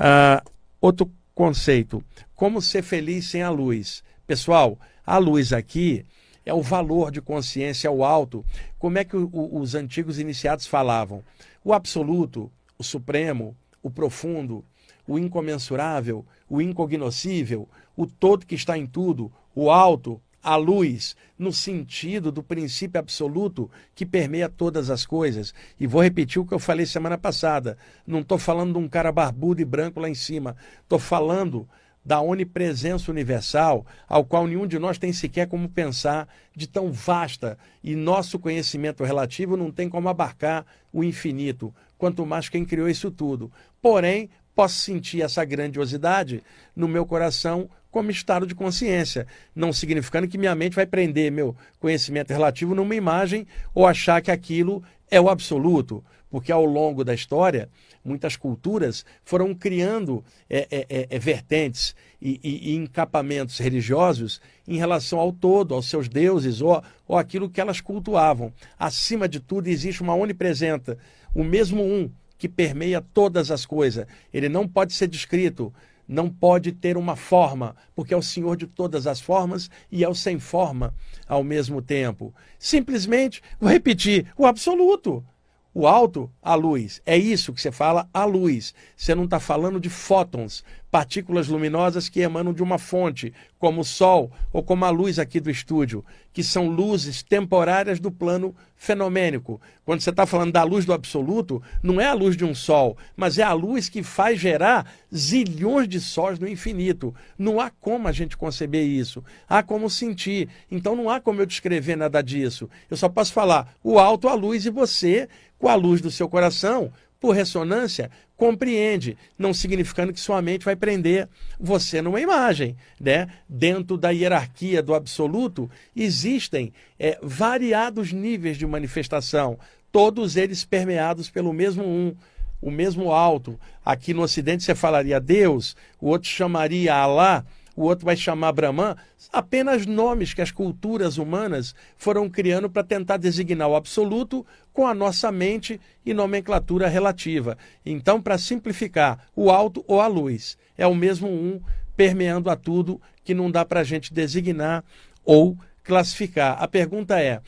[0.00, 2.02] Uh, outro conceito:
[2.34, 4.02] como ser feliz sem a luz.
[4.26, 6.06] Pessoal, a luz aqui
[6.46, 8.42] é o valor de consciência, é o alto.
[8.78, 11.22] Como é que o, o, os antigos iniciados falavam?
[11.62, 14.64] O absoluto, o supremo, o profundo,
[15.06, 21.52] o incomensurável, o incognoscível, o todo que está em tudo, o alto, a luz, no
[21.52, 25.54] sentido do princípio absoluto que permeia todas as coisas.
[25.78, 27.76] E vou repetir o que eu falei semana passada.
[28.06, 30.56] Não estou falando de um cara barbudo e branco lá em cima.
[30.82, 31.68] Estou falando
[32.04, 37.58] da onipresença universal, ao qual nenhum de nós tem sequer como pensar, de tão vasta,
[37.84, 43.10] e nosso conhecimento relativo não tem como abarcar o infinito, quanto mais quem criou isso
[43.10, 43.52] tudo.
[43.82, 46.42] Porém, posso sentir essa grandiosidade
[46.74, 51.56] no meu coração como estado de consciência, não significando que minha mente vai prender meu
[51.78, 57.12] conhecimento relativo numa imagem ou achar que aquilo é o absoluto, porque ao longo da
[57.12, 57.68] história
[58.04, 64.76] muitas culturas foram criando é, é, é, é vertentes e, e, e, encapamentos religiosos em
[64.76, 68.52] relação ao todo, aos seus deuses ou, ou aquilo que elas cultuavam.
[68.78, 70.96] Acima de tudo existe uma onipresença,
[71.34, 74.06] o mesmo um que permeia todas as coisas.
[74.32, 75.72] Ele não pode ser descrito,
[76.10, 80.08] não pode ter uma forma, porque é o Senhor de todas as formas e é
[80.08, 80.92] o sem forma
[81.28, 82.34] ao mesmo tempo.
[82.58, 85.24] Simplesmente, vou repetir, o absoluto.
[85.72, 87.00] O alto, a luz.
[87.06, 88.74] É isso que você fala, a luz.
[88.96, 93.84] Você não está falando de fótons, partículas luminosas que emanam de uma fonte, como o
[93.84, 99.60] Sol ou como a luz aqui do estúdio, que são luzes temporárias do plano fenomênico.
[99.84, 102.96] Quando você está falando da luz do absoluto, não é a luz de um Sol,
[103.16, 107.14] mas é a luz que faz gerar zilhões de sóis no infinito.
[107.38, 109.22] Não há como a gente conceber isso.
[109.48, 110.48] Há como sentir.
[110.70, 112.68] Então não há como eu descrever nada disso.
[112.90, 116.26] Eu só posso falar o alto, a luz e você com a luz do seu
[116.26, 121.28] coração, por ressonância, compreende, não significando que sua mente vai prender
[121.58, 122.74] você numa imagem.
[122.98, 123.28] Né?
[123.46, 129.58] Dentro da hierarquia do absoluto, existem é, variados níveis de manifestação,
[129.92, 132.16] todos eles permeados pelo mesmo um,
[132.60, 133.60] o mesmo alto.
[133.84, 137.44] Aqui no Ocidente você falaria Deus, o outro chamaria Alá
[137.80, 138.94] o outro vai chamar Brahman,
[139.32, 144.94] apenas nomes que as culturas humanas foram criando para tentar designar o absoluto com a
[144.94, 147.56] nossa mente e nomenclatura relativa.
[147.84, 151.58] Então, para simplificar, o alto ou a luz é o mesmo um
[151.96, 154.84] permeando a tudo que não dá para a gente designar
[155.24, 156.62] ou classificar.
[156.62, 157.40] A pergunta é: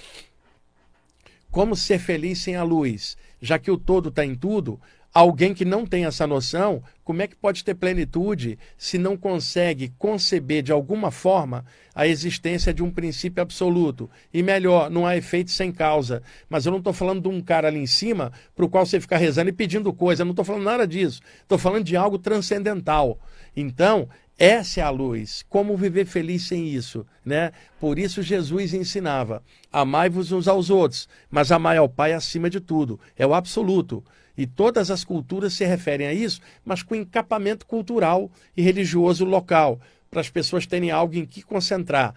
[1.50, 3.18] como ser feliz sem a luz?
[3.40, 4.80] Já que o todo está em tudo,
[5.14, 9.92] Alguém que não tem essa noção, como é que pode ter plenitude se não consegue
[9.98, 14.08] conceber de alguma forma a existência de um princípio absoluto?
[14.32, 16.22] E melhor, não há efeito sem causa.
[16.48, 18.98] Mas eu não estou falando de um cara ali em cima para o qual você
[18.98, 20.22] ficar rezando e pedindo coisa.
[20.22, 21.20] Eu não estou falando nada disso.
[21.42, 23.20] Estou falando de algo transcendental.
[23.54, 25.44] Então, essa é a luz.
[25.46, 27.52] Como viver feliz sem isso, né?
[27.78, 32.98] Por isso Jesus ensinava: amai-vos uns aos outros, mas amai ao Pai acima de tudo.
[33.14, 34.02] É o absoluto.
[34.36, 39.80] E todas as culturas se referem a isso, mas com encapamento cultural e religioso local,
[40.10, 42.14] para as pessoas terem algo em que concentrar.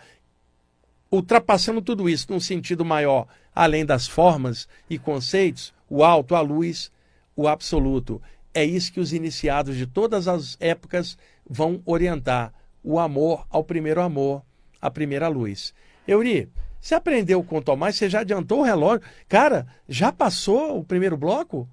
[1.12, 6.92] Ultrapassando tudo isso num sentido maior, além das formas e conceitos, o alto, a luz,
[7.36, 8.22] o absoluto.
[8.54, 11.18] É isso que os iniciados de todas as épocas
[11.50, 14.42] vão orientar: o amor ao primeiro amor,
[14.82, 15.74] à primeira luz.
[16.08, 16.50] Euri,
[16.80, 17.96] você aprendeu com o Tomás?
[17.96, 19.02] Você já adiantou o relógio?
[19.28, 21.68] Cara, já passou o primeiro bloco?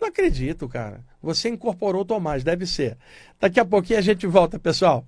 [0.00, 1.04] Não acredito, cara.
[1.22, 2.96] Você incorporou o Tomás, deve ser.
[3.40, 5.04] Daqui a pouquinho a gente volta, pessoal.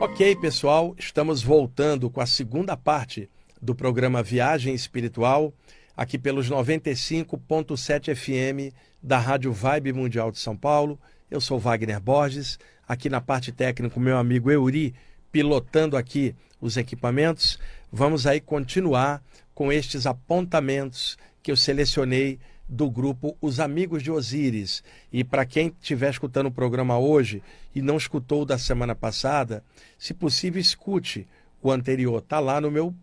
[0.00, 3.28] Ok, pessoal, estamos voltando com a segunda parte
[3.60, 5.52] do programa Viagem Espiritual,
[5.96, 10.98] aqui pelos 95.7 FM da Rádio Vibe Mundial de São Paulo.
[11.28, 14.94] Eu sou Wagner Borges, aqui na parte técnica, meu amigo Euri,
[15.32, 17.58] pilotando aqui os equipamentos.
[17.92, 24.82] Vamos aí continuar com estes apontamentos que eu selecionei do grupo Os Amigos de Osíris.
[25.12, 27.42] E para quem estiver escutando o programa hoje
[27.74, 29.64] e não escutou da semana passada,
[29.96, 31.26] se possível, escute
[31.62, 32.18] o anterior.
[32.18, 32.94] Está lá no meu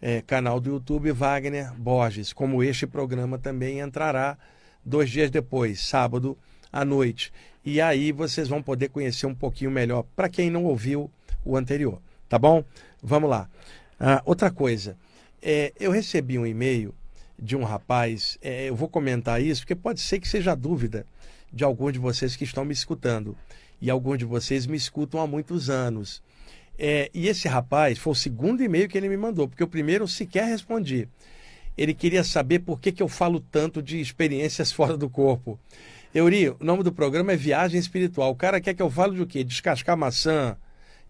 [0.00, 2.32] é, canal do YouTube, Wagner Borges.
[2.32, 4.38] Como este programa também entrará
[4.84, 6.36] dois dias depois, sábado
[6.72, 7.32] à noite.
[7.64, 11.10] E aí vocês vão poder conhecer um pouquinho melhor, para quem não ouviu
[11.44, 12.00] o anterior.
[12.28, 12.64] Tá bom?
[13.02, 13.48] Vamos lá.
[13.98, 14.96] Ah, outra coisa,
[15.42, 16.94] é, eu recebi um e-mail
[17.40, 21.06] de um rapaz, é, eu vou comentar isso, porque pode ser que seja dúvida
[21.52, 23.36] de alguns de vocês que estão me escutando.
[23.80, 26.22] E alguns de vocês me escutam há muitos anos.
[26.78, 30.04] É, e esse rapaz foi o segundo e-mail que ele me mandou, porque o primeiro
[30.04, 31.08] eu sequer respondi.
[31.76, 35.58] Ele queria saber por que, que eu falo tanto de experiências fora do corpo.
[36.14, 38.30] Euri, o nome do programa é Viagem Espiritual.
[38.30, 39.44] O cara quer que eu fale de o quê?
[39.44, 40.56] Descascar maçã,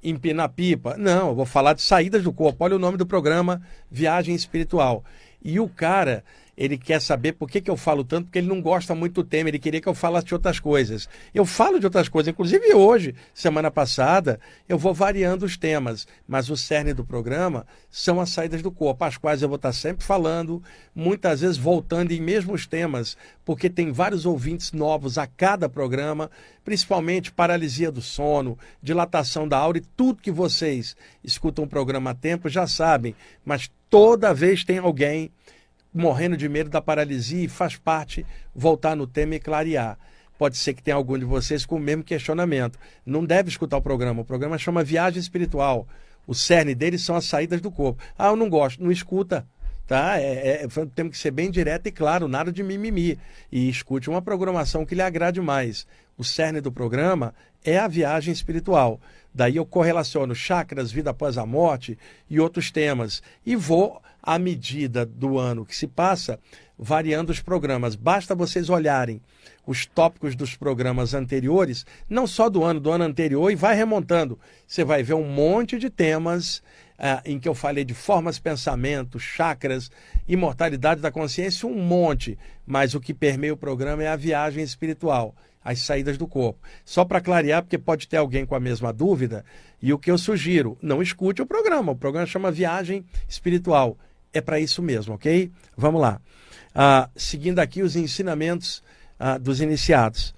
[0.02, 0.96] empinar pipa?
[0.96, 2.62] Não, eu vou falar de saídas do corpo.
[2.64, 5.04] Olha o nome do programa, Viagem Espiritual.
[5.42, 6.22] E o cara,
[6.60, 9.24] ele quer saber por que, que eu falo tanto, porque ele não gosta muito do
[9.24, 11.08] tema, ele queria que eu falasse de outras coisas.
[11.32, 16.50] Eu falo de outras coisas, inclusive hoje, semana passada, eu vou variando os temas, mas
[16.50, 20.04] o cerne do programa são as saídas do corpo, as quais eu vou estar sempre
[20.04, 20.62] falando,
[20.94, 26.30] muitas vezes voltando em mesmos temas, porque tem vários ouvintes novos a cada programa,
[26.62, 32.14] principalmente paralisia do sono, dilatação da aura e tudo que vocês escutam o programa a
[32.14, 35.30] tempo já sabem, mas toda vez tem alguém
[35.92, 38.24] morrendo de medo da paralisia e faz parte
[38.54, 39.98] voltar no tema e clarear.
[40.38, 42.78] Pode ser que tenha algum de vocês com o mesmo questionamento.
[43.04, 44.22] Não deve escutar o programa.
[44.22, 45.86] O programa chama Viagem Espiritual.
[46.26, 48.02] O cerne dele são as saídas do corpo.
[48.16, 48.82] Ah, eu não gosto.
[48.82, 49.46] Não escuta.
[49.86, 50.18] Tá?
[50.18, 53.18] É, é, temos que ser bem direto e claro, nada de mimimi.
[53.50, 55.86] E escute uma programação que lhe agrade mais.
[56.20, 59.00] O cerne do programa é a viagem espiritual.
[59.34, 61.96] Daí eu correlaciono chakras, vida após a morte
[62.28, 63.22] e outros temas.
[63.46, 66.38] E vou à medida do ano que se passa,
[66.78, 67.96] variando os programas.
[67.96, 69.22] Basta vocês olharem
[69.66, 74.38] os tópicos dos programas anteriores, não só do ano, do ano anterior, e vai remontando.
[74.66, 76.62] Você vai ver um monte de temas
[76.98, 79.90] ah, em que eu falei de formas, pensamentos, chakras,
[80.28, 82.38] imortalidade da consciência, um monte.
[82.66, 86.60] Mas o que permeia o programa é a viagem espiritual as saídas do corpo.
[86.84, 89.44] Só para clarear, porque pode ter alguém com a mesma dúvida,
[89.80, 91.92] e o que eu sugiro, não escute o programa.
[91.92, 93.96] O programa chama Viagem Espiritual
[94.32, 95.50] é para isso mesmo, ok?
[95.76, 96.20] Vamos lá.
[96.74, 98.82] Ah, seguindo aqui os ensinamentos
[99.18, 100.34] ah, dos iniciados.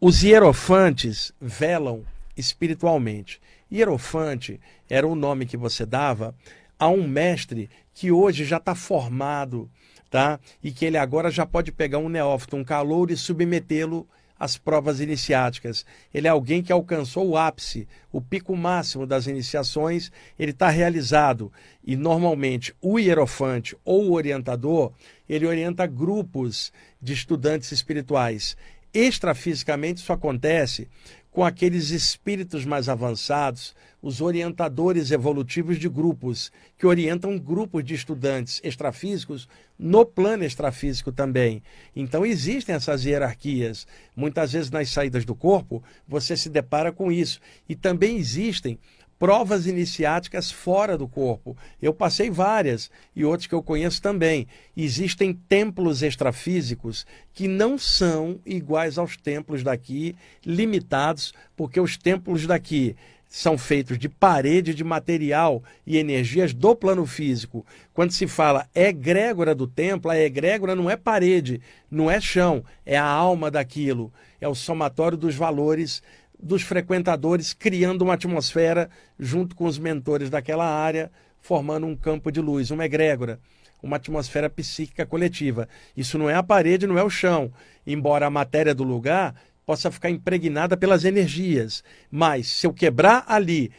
[0.00, 2.04] Os hierofantes velam
[2.36, 3.40] espiritualmente.
[3.72, 6.34] Hierofante era o nome que você dava
[6.78, 9.70] a um mestre que hoje já está formado,
[10.10, 10.40] tá?
[10.62, 14.06] E que ele agora já pode pegar um neófito, um calouro e submetê-lo
[14.38, 15.84] as provas iniciáticas.
[16.12, 21.52] Ele é alguém que alcançou o ápice, o pico máximo das iniciações, ele está realizado.
[21.84, 24.92] E normalmente o hierofante ou o orientador,
[25.28, 28.56] ele orienta grupos de estudantes espirituais.
[28.92, 30.88] Extrafisicamente isso acontece
[31.34, 38.60] com aqueles espíritos mais avançados, os orientadores evolutivos de grupos, que orientam grupos de estudantes
[38.62, 41.60] extrafísicos no plano extrafísico também.
[41.94, 43.84] Então existem essas hierarquias.
[44.14, 47.40] Muitas vezes nas saídas do corpo você se depara com isso.
[47.68, 48.78] E também existem
[49.18, 51.56] provas iniciáticas fora do corpo.
[51.80, 54.46] Eu passei várias e outros que eu conheço também.
[54.76, 62.96] Existem templos extrafísicos que não são iguais aos templos daqui, limitados, porque os templos daqui
[63.34, 67.66] são feitos de parede de material e energias do plano físico.
[67.92, 72.96] Quando se fala egrégora do templo, a egrégora não é parede, não é chão, é
[72.96, 76.00] a alma daquilo, é o somatório dos valores
[76.44, 82.40] dos frequentadores, criando uma atmosfera junto com os mentores daquela área, formando um campo de
[82.40, 83.40] luz, uma egrégora
[83.84, 85.68] uma atmosfera psíquica coletiva.
[85.94, 87.52] Isso não é a parede, não é o chão.
[87.86, 89.34] Embora a matéria do lugar
[89.66, 91.84] possa ficar impregnada pelas energias.
[92.10, 93.70] Mas se eu quebrar ali,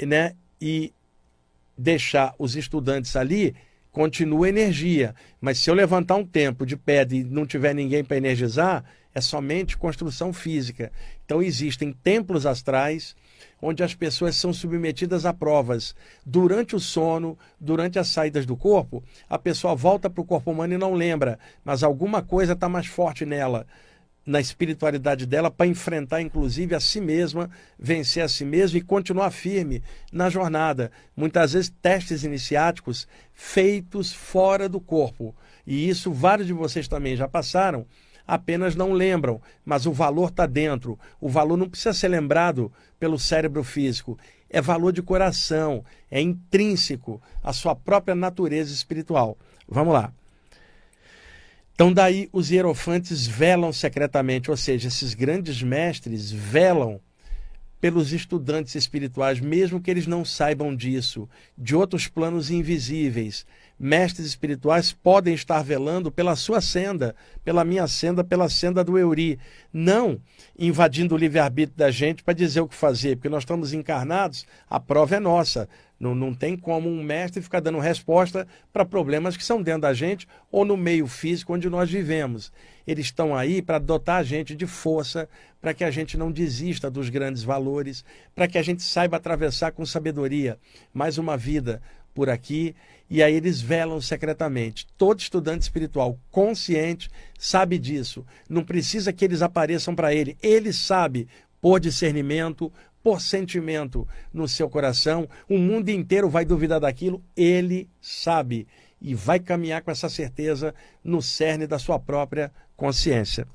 [0.00, 0.92] né, e
[1.76, 3.54] deixar os estudantes ali,
[3.90, 5.14] continua energia.
[5.40, 9.20] Mas se eu levantar um tempo de pedra e não tiver ninguém para energizar, é
[9.20, 10.92] somente construção física.
[11.28, 13.14] Então existem templos astrais
[13.60, 19.04] onde as pessoas são submetidas a provas durante o sono, durante as saídas do corpo,
[19.28, 22.86] a pessoa volta para o corpo humano e não lembra, mas alguma coisa está mais
[22.86, 23.66] forte nela
[24.24, 29.30] na espiritualidade dela para enfrentar, inclusive, a si mesma, vencer a si mesma e continuar
[29.30, 30.90] firme na jornada.
[31.14, 35.34] Muitas vezes, testes iniciáticos feitos fora do corpo.
[35.66, 37.86] E isso vários de vocês também já passaram.
[38.28, 40.98] Apenas não lembram, mas o valor está dentro.
[41.18, 44.18] O valor não precisa ser lembrado pelo cérebro físico.
[44.50, 49.38] É valor de coração, é intrínseco à sua própria natureza espiritual.
[49.66, 50.12] Vamos lá.
[51.74, 57.00] Então, daí os hierofantes velam secretamente, ou seja, esses grandes mestres velam
[57.80, 63.46] pelos estudantes espirituais, mesmo que eles não saibam disso, de outros planos invisíveis.
[63.78, 67.14] Mestres espirituais podem estar velando pela sua senda,
[67.44, 69.38] pela minha senda, pela senda do Euri.
[69.72, 70.20] Não
[70.58, 74.80] invadindo o livre-arbítrio da gente para dizer o que fazer, porque nós estamos encarnados, a
[74.80, 75.68] prova é nossa.
[75.98, 79.92] Não, não tem como um mestre ficar dando resposta para problemas que são dentro da
[79.92, 82.52] gente ou no meio físico onde nós vivemos.
[82.86, 85.28] Eles estão aí para dotar a gente de força,
[85.60, 89.72] para que a gente não desista dos grandes valores, para que a gente saiba atravessar
[89.72, 90.56] com sabedoria
[90.94, 91.82] mais uma vida
[92.14, 92.74] por aqui.
[93.10, 94.86] E aí eles velam secretamente.
[94.96, 98.24] Todo estudante espiritual consciente sabe disso.
[98.48, 100.36] Não precisa que eles apareçam para ele.
[100.42, 101.26] Ele sabe
[101.60, 108.66] por discernimento, por sentimento no seu coração, o mundo inteiro vai duvidar daquilo, ele sabe
[109.00, 113.46] e vai caminhar com essa certeza no cerne da sua própria consciência.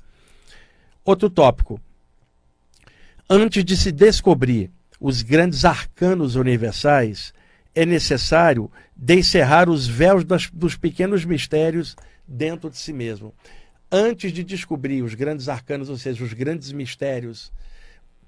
[1.04, 1.80] Outro tópico.
[3.28, 7.32] Antes de se descobrir os grandes arcanos universais,
[7.74, 13.34] é necessário descerrar os véus das, dos pequenos mistérios dentro de si mesmo.
[13.90, 17.52] Antes de descobrir os grandes arcanos, ou seja, os grandes mistérios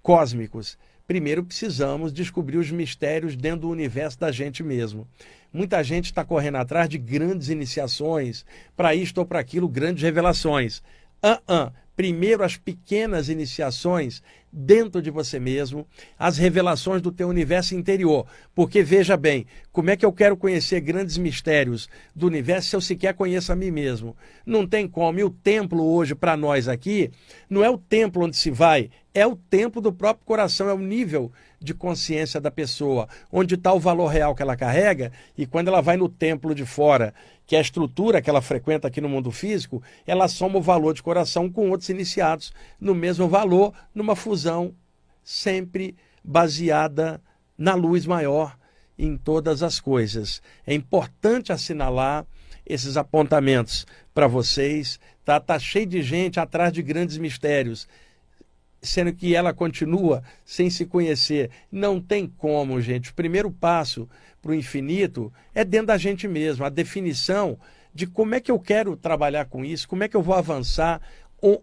[0.03, 5.07] cósmicos, primeiro precisamos descobrir os mistérios dentro do universo da gente mesmo.
[5.53, 8.45] Muita gente está correndo atrás de grandes iniciações,
[8.77, 10.83] para isto ou para aquilo, grandes revelações.
[11.23, 11.73] Uh -uh.
[11.97, 15.87] Primeiro as pequenas iniciações dentro de você mesmo,
[16.19, 18.27] as revelações do teu universo interior.
[18.55, 22.81] Porque veja bem, como é que eu quero conhecer grandes mistérios do universo se eu
[22.81, 24.17] sequer conheço a mim mesmo?
[24.45, 25.19] Não tem como.
[25.19, 27.11] E o templo hoje para nós aqui
[27.49, 30.79] não é o templo onde se vai, é o templo do próprio coração, é o
[30.79, 35.69] nível de consciência da pessoa, onde está o valor real que ela carrega, e quando
[35.69, 37.15] ela vai no templo de fora,
[37.47, 41.03] que a estrutura que ela frequenta aqui no mundo físico, ela soma o valor de
[41.03, 44.75] coração com outros iniciados no mesmo valor, numa fusão
[45.23, 47.23] sempre baseada
[47.57, 48.57] na luz maior
[48.99, 50.43] em todas as coisas.
[50.67, 52.27] É importante assinalar
[52.67, 54.99] esses apontamentos para vocês.
[55.25, 57.87] Tá, tá cheio de gente atrás de grandes mistérios
[58.87, 61.51] sendo que ela continua sem se conhecer.
[61.71, 63.11] Não tem como, gente.
[63.11, 64.09] O primeiro passo
[64.41, 67.59] para o infinito é dentro da gente mesmo, a definição
[67.93, 71.01] de como é que eu quero trabalhar com isso, como é que eu vou avançar,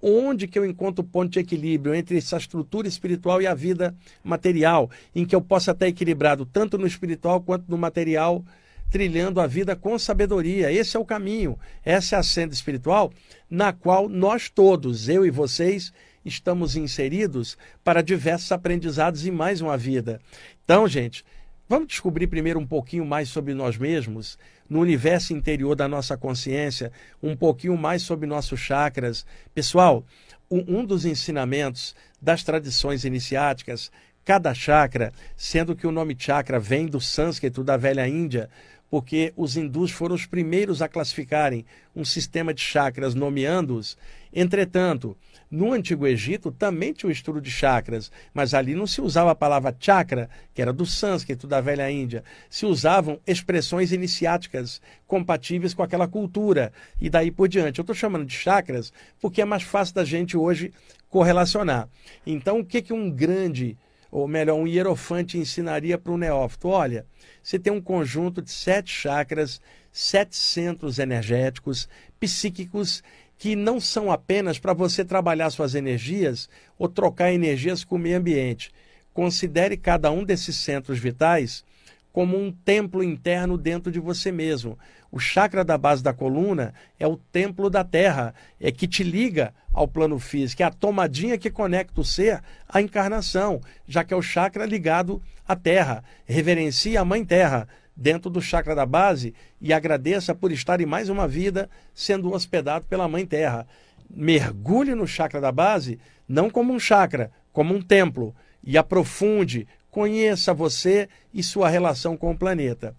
[0.02, 3.96] onde que eu encontro o ponto de equilíbrio entre essa estrutura espiritual e a vida
[4.24, 8.44] material, em que eu possa estar equilibrado tanto no espiritual quanto no material,
[8.90, 10.72] trilhando a vida com sabedoria.
[10.72, 13.12] Esse é o caminho, essa é a senda espiritual
[13.50, 15.94] na qual nós todos, eu e vocês,
[16.26, 20.20] estamos inseridos para diversos aprendizados e mais uma vida.
[20.64, 21.26] Então, gente,
[21.68, 24.38] vamos descobrir primeiro um pouquinho mais sobre nós mesmos,
[24.70, 29.26] no universo interior da nossa consciência, um pouquinho mais sobre nossos chakras.
[29.54, 30.06] Pessoal,
[30.50, 33.92] um dos ensinamentos das tradições iniciáticas,
[34.24, 38.50] cada chakra, sendo que o nome chakra vem do sânscrito da velha Índia,
[38.94, 43.98] porque os hindus foram os primeiros a classificarem um sistema de chakras, nomeando-os.
[44.32, 45.18] Entretanto,
[45.50, 49.36] no Antigo Egito também tinha o estudo de chakras, mas ali não se usava a
[49.36, 52.24] palavra chakra, que era do sânscrito da velha Índia.
[52.52, 57.80] Se usavam expressões iniciáticas compatíveis com aquela cultura e daí por diante.
[57.80, 60.72] Eu estou chamando de chakras porque é mais fácil da gente hoje
[61.10, 61.90] correlacionar.
[62.28, 63.76] Então, o que, que um grande,
[64.14, 66.68] ou melhor, um hierofante ensinaria para o neófito?
[66.68, 67.04] Olha,
[67.42, 69.60] você tem um conjunto de sete chakras,
[69.92, 73.02] sete centros energéticos, psíquicos
[73.40, 76.48] que não são apenas para você trabalhar suas energias
[76.78, 78.72] ou trocar energias com o meio ambiente.
[79.16, 81.66] Considere cada um desses centros vitais
[82.12, 84.78] como um templo interno dentro de você mesmo.
[85.14, 89.54] O chakra da base da coluna é o templo da terra, é que te liga
[89.72, 94.18] ao plano físico, é a tomadinha que conecta o ser à encarnação, já que é
[94.18, 96.04] o chakra ligado à terra.
[96.26, 101.10] Reverencie a mãe terra, dentro do chakra da base e agradeça por estar em mais
[101.10, 103.68] uma vida sendo hospedado pela Mãe Terra.
[104.10, 110.56] Mergulhe no chakra da base não como um chakra, como um templo e aprofunde, conheça
[110.56, 112.96] você e sua relação com o planeta.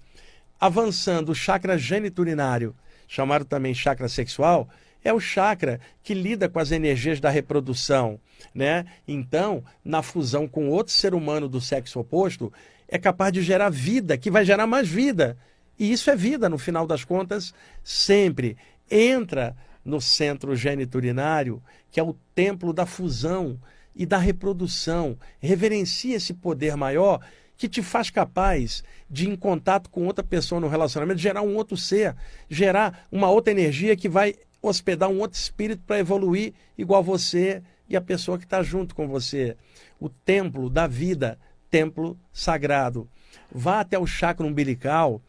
[0.65, 2.75] Avançando, o chakra geniturinário,
[3.07, 4.67] chamado também chakra sexual,
[5.05, 8.19] é o chakra que lida com as energias da reprodução,
[8.55, 8.87] né?
[9.07, 12.51] Então, na fusão com outro ser humano do sexo oposto,
[12.89, 15.37] é capaz de gerar vida, que vai gerar mais vida.
[15.79, 17.53] E isso é vida, no final das contas,
[17.83, 18.57] sempre
[18.91, 19.55] entra
[19.85, 23.61] no centro geniturinário, que é o templo da fusão
[23.95, 25.19] e da reprodução.
[25.41, 27.21] Reverencia esse poder maior
[27.57, 31.77] que te faz capaz de, em contato com outra pessoa no relacionamento, gerar um outro
[31.77, 32.17] ser,
[32.49, 37.97] gerar uma outra energia que vai hospedar um outro espírito para evoluir igual você e
[37.97, 39.57] a pessoa que está junto com você.
[40.01, 41.39] O templo da vida,
[41.71, 43.09] templo sagrado.
[43.53, 45.21] Vá até o chakra umbilical,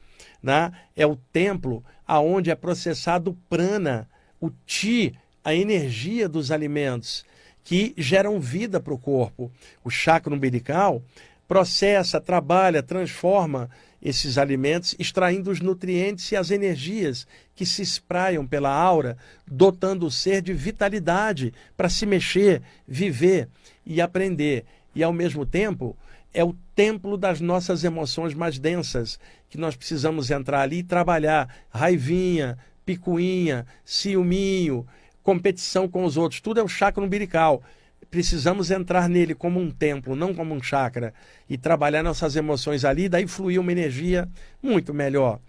[0.41, 0.71] né?
[0.95, 4.07] é o templo aonde é processado o prana,
[4.39, 5.13] o ti,
[5.43, 7.25] a energia dos alimentos
[7.63, 9.51] que geram vida para o corpo.
[9.83, 11.03] O chakra umbilical
[11.47, 13.69] processa, trabalha, transforma
[14.01, 17.25] esses alimentos, extraindo os nutrientes e as energias
[17.55, 19.17] que se espraiam pela aura,
[19.47, 23.49] dotando o ser de vitalidade para se mexer, viver
[23.85, 24.65] e aprender.
[24.93, 25.97] E ao mesmo tempo,
[26.33, 29.19] é o templo das nossas emoções mais densas,
[29.49, 31.49] que nós precisamos entrar ali e trabalhar.
[31.69, 34.85] Raivinha, picuinha, ciúminho,
[35.23, 37.63] competição com os outros, tudo é o chakra umbilical.
[38.09, 41.13] Precisamos entrar nele como um templo, não como um chakra,
[41.49, 44.27] e trabalhar nossas emoções ali, daí fluir uma energia
[44.61, 45.39] muito melhor.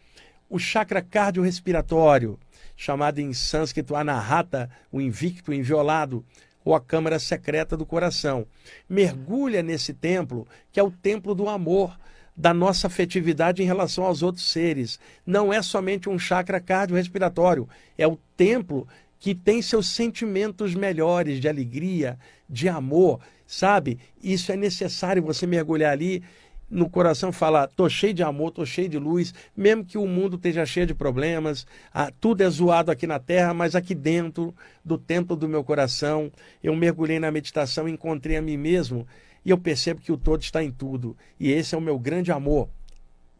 [0.48, 2.38] O chakra cardiorrespiratório,
[2.76, 6.24] chamado em sânscrito anahata, o invicto, o inviolado,
[6.64, 8.44] ou a câmara secreta do coração.
[8.88, 11.96] Mergulha nesse templo, que é o templo do amor,
[12.36, 14.98] da nossa afetividade em relação aos outros seres.
[15.24, 18.86] Não é somente um chakra cardiorrespiratório, é o templo
[19.18, 23.98] que tem seus sentimentos melhores de alegria, de amor, sabe?
[24.22, 26.22] Isso é necessário você mergulhar ali
[26.68, 30.36] no coração falar, tô cheio de amor, tô cheio de luz, mesmo que o mundo
[30.36, 34.54] esteja cheio de problemas, ah, tudo é zoado aqui na terra, mas aqui dentro
[34.84, 36.30] do templo do meu coração,
[36.62, 39.06] eu mergulhei na meditação, encontrei a mim mesmo
[39.44, 41.16] e eu percebo que o todo está em tudo.
[41.38, 42.68] E esse é o meu grande amor,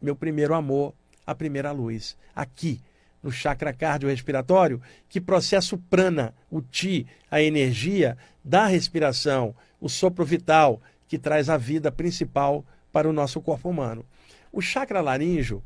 [0.01, 0.93] meu primeiro amor,
[1.25, 2.79] a primeira luz, aqui
[3.27, 10.23] no chakra cardiorrespiratório, que processa o prana, o ti, a energia da respiração, o sopro
[10.23, 14.05] vital, que traz a vida principal para o nosso corpo humano.
[14.49, 15.61] O chakra laríngeo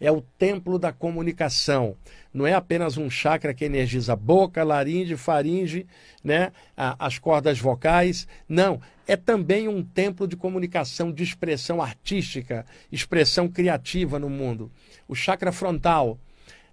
[0.00, 1.96] é o templo da comunicação.
[2.32, 5.88] Não é apenas um chakra que energiza boca, laringe, faringe,
[6.22, 8.28] né, as cordas vocais.
[8.48, 14.70] Não, é também um templo de comunicação, de expressão artística, expressão criativa no mundo.
[15.08, 16.18] O chakra frontal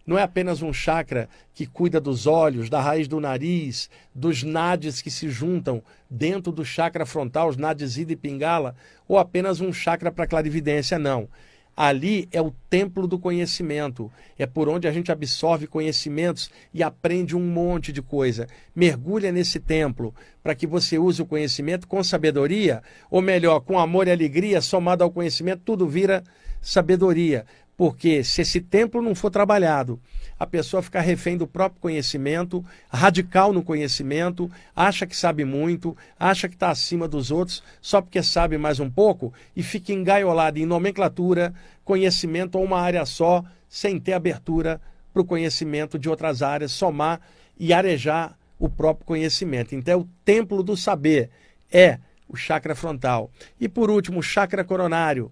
[0.06, 5.02] não é apenas um chakra que cuida dos olhos, da raiz do nariz, dos nadis
[5.02, 8.76] que se juntam dentro do chakra frontal, os nadis ida e pingala,
[9.08, 11.28] ou apenas um chakra para clarividência, não.
[11.76, 17.36] Ali é o templo do conhecimento, é por onde a gente absorve conhecimentos e aprende
[17.36, 18.48] um monte de coisa.
[18.74, 22.82] Mergulha nesse templo para que você use o conhecimento com sabedoria,
[23.12, 26.24] ou melhor, com amor e alegria, somado ao conhecimento, tudo vira
[26.62, 27.46] sabedoria.
[27.78, 30.00] Porque se esse templo não for trabalhado,
[30.40, 36.48] a pessoa fica refém do próprio conhecimento, radical no conhecimento, acha que sabe muito, acha
[36.48, 40.66] que está acima dos outros, só porque sabe mais um pouco, e fica engaiolado em
[40.66, 41.54] nomenclatura,
[41.84, 44.80] conhecimento ou uma área só, sem ter abertura
[45.14, 47.20] para o conhecimento de outras áreas, somar
[47.58, 49.76] e arejar o próprio conhecimento.
[49.76, 51.30] Então, é o templo do saber
[51.72, 53.30] é o chakra frontal.
[53.60, 55.32] E por último, o chakra coronário,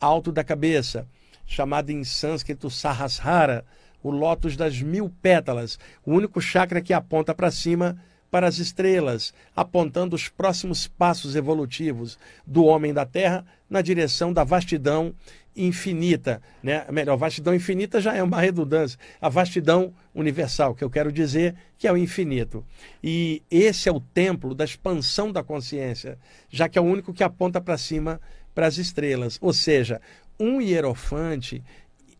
[0.00, 1.06] alto da cabeça
[1.46, 3.64] chamado em sânscrito Sahasrara,
[4.02, 7.96] o lótus das mil pétalas, o único chakra que aponta para cima
[8.30, 14.42] para as estrelas, apontando os próximos passos evolutivos do homem da Terra na direção da
[14.42, 15.14] vastidão
[15.56, 16.84] infinita, né?
[16.90, 18.98] Melhor, vastidão infinita já é uma redundância.
[19.20, 22.64] A vastidão universal, que eu quero dizer que é o infinito.
[23.02, 26.18] E esse é o templo da expansão da consciência,
[26.50, 28.20] já que é o único que aponta para cima
[28.54, 29.38] para as estrelas.
[29.40, 30.00] Ou seja,
[30.38, 31.62] um hierofante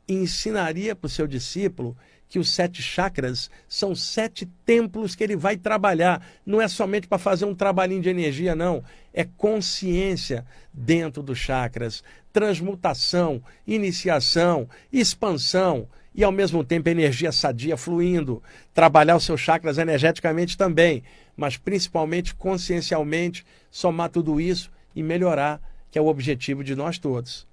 [0.08, 1.96] ensinaria para o seu discípulo
[2.28, 6.20] que os sete chakras são sete templos que ele vai trabalhar.
[6.44, 8.82] Não é somente para fazer um trabalhinho de energia, não.
[9.12, 12.02] É consciência dentro dos chakras,
[12.32, 18.42] transmutação, iniciação, expansão e ao mesmo tempo energia sadia fluindo.
[18.72, 21.04] Trabalhar os seus chakras energeticamente também,
[21.36, 27.46] mas principalmente consciencialmente, somar tudo isso e melhorar, que é o objetivo de nós todos.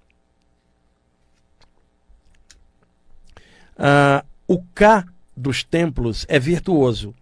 [3.77, 5.05] Ah, o K
[5.35, 7.15] dos templos é virtuoso,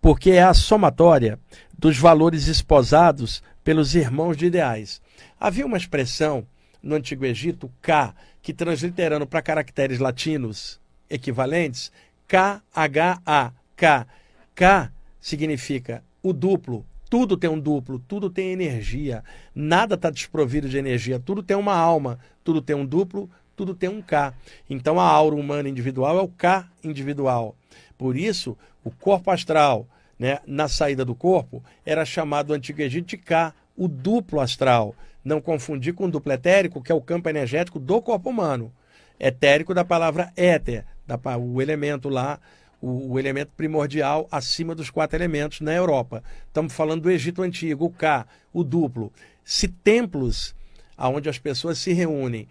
[0.00, 1.38] porque é a somatória
[1.76, 5.00] dos valores esposados pelos irmãos de ideais.
[5.38, 6.46] Havia uma expressão
[6.82, 10.80] no Antigo Egito, K, que transliterando para caracteres latinos
[11.10, 11.90] equivalentes,
[12.28, 14.06] K-H-A, K.
[14.54, 19.22] K significa o duplo, tudo tem um duplo, tudo tem energia,
[19.54, 23.88] nada está desprovido de energia, tudo tem uma alma, tudo tem um duplo, tudo tem
[23.88, 24.34] um K.
[24.68, 27.56] Então a aura humana individual é o K individual.
[27.96, 29.88] Por isso, o corpo astral,
[30.18, 34.94] né, na saída do corpo, era chamado no Antigo Egito de Ka, o duplo astral.
[35.24, 38.72] Não confundir com o duplo etérico, que é o campo energético do corpo humano.
[39.18, 42.38] Etérico da palavra éter, da, o elemento lá,
[42.80, 46.22] o, o, elemento primordial acima dos quatro elementos na Europa.
[46.46, 49.10] Estamos falando do Egito Antigo, o Ka, o duplo.
[49.42, 50.54] Se templos
[50.98, 52.48] onde as pessoas se reúnem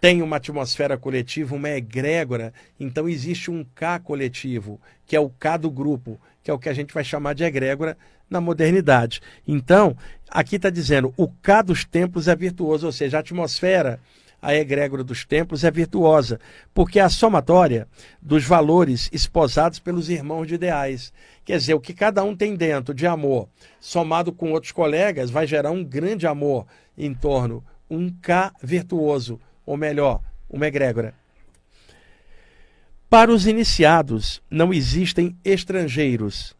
[0.00, 5.58] tem uma atmosfera coletiva, uma egrégora, então existe um K coletivo, que é o K
[5.58, 7.98] do grupo, que é o que a gente vai chamar de egrégora
[8.28, 9.20] na modernidade.
[9.46, 9.94] Então,
[10.30, 14.00] aqui está dizendo, o K dos templos é virtuoso, ou seja, a atmosfera,
[14.40, 16.40] a egrégora dos templos é virtuosa,
[16.72, 17.86] porque é a somatória
[18.22, 21.12] dos valores esposados pelos irmãos de ideais.
[21.44, 25.46] Quer dizer, o que cada um tem dentro de amor, somado com outros colegas, vai
[25.46, 31.14] gerar um grande amor em torno, um K virtuoso ou melhor, uma egrégora.
[33.08, 36.54] Para os iniciados, não existem estrangeiros,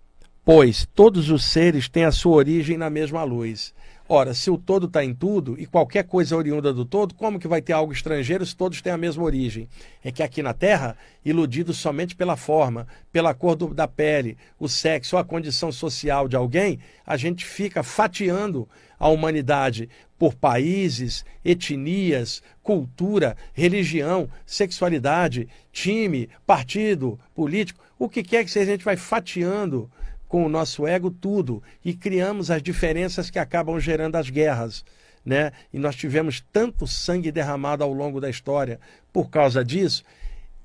[0.44, 3.72] pois todos os seres têm a sua origem na mesma luz.
[4.12, 7.38] Ora, se o todo está em tudo e qualquer coisa é oriunda do todo, como
[7.38, 9.68] que vai ter algo estrangeiro se todos têm a mesma origem?
[10.02, 14.68] É que aqui na Terra, iludidos somente pela forma, pela cor do, da pele, o
[14.68, 18.68] sexo ou a condição social de alguém, a gente fica fatiando
[19.00, 19.88] a humanidade
[20.18, 28.74] por países, etnias, cultura, religião, sexualidade, time, partido, político, o que quer que seja, a
[28.74, 29.90] gente vai fatiando
[30.28, 34.84] com o nosso ego tudo e criamos as diferenças que acabam gerando as guerras.
[35.24, 35.52] Né?
[35.72, 38.78] E nós tivemos tanto sangue derramado ao longo da história
[39.12, 40.04] por causa disso.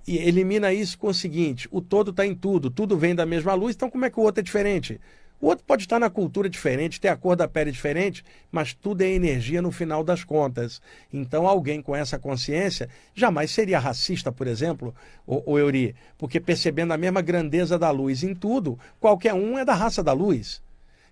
[0.07, 3.53] E elimina isso com o seguinte: o todo está em tudo, tudo vem da mesma
[3.53, 4.99] luz, então como é que o outro é diferente?
[5.39, 9.01] O outro pode estar na cultura diferente, ter a cor da pele diferente, mas tudo
[9.01, 10.81] é energia no final das contas.
[11.11, 16.93] Então, alguém com essa consciência jamais seria racista, por exemplo, o, o Euri, porque percebendo
[16.93, 20.61] a mesma grandeza da luz em tudo, qualquer um é da raça da luz.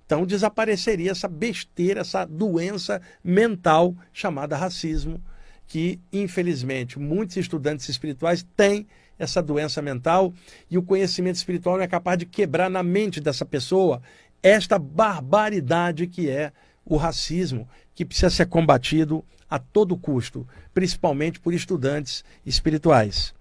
[0.05, 5.21] Então, desapareceria essa besteira, essa doença mental chamada racismo,
[5.67, 8.87] que, infelizmente, muitos estudantes espirituais têm
[9.17, 10.33] essa doença mental
[10.69, 14.01] e o conhecimento espiritual não é capaz de quebrar na mente dessa pessoa
[14.41, 16.51] esta barbaridade que é
[16.85, 23.33] o racismo, que precisa ser combatido a todo custo, principalmente por estudantes espirituais.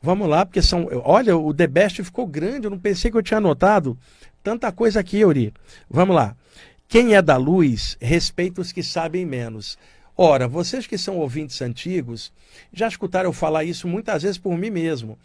[0.00, 0.86] Vamos lá, porque são.
[1.02, 3.98] Olha, o The Best ficou grande, eu não pensei que eu tinha anotado
[4.42, 5.52] tanta coisa aqui, Yuri.
[5.88, 6.36] Vamos lá.
[6.86, 9.78] Quem é da luz, respeita os que sabem menos.
[10.16, 12.32] Ora, vocês que são ouvintes antigos,
[12.72, 15.18] já escutaram eu falar isso muitas vezes por mim mesmo.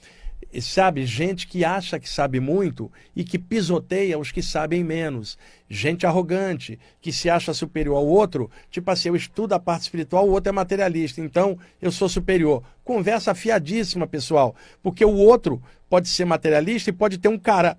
[0.62, 5.38] Sabe, gente que acha que sabe muito e que pisoteia os que sabem menos.
[5.70, 10.28] Gente arrogante, que se acha superior ao outro, tipo assim, eu estudo a parte espiritual,
[10.28, 12.64] o outro é materialista, então eu sou superior.
[12.84, 17.78] Conversa fiadíssima, pessoal, porque o outro pode ser materialista e pode ter um cara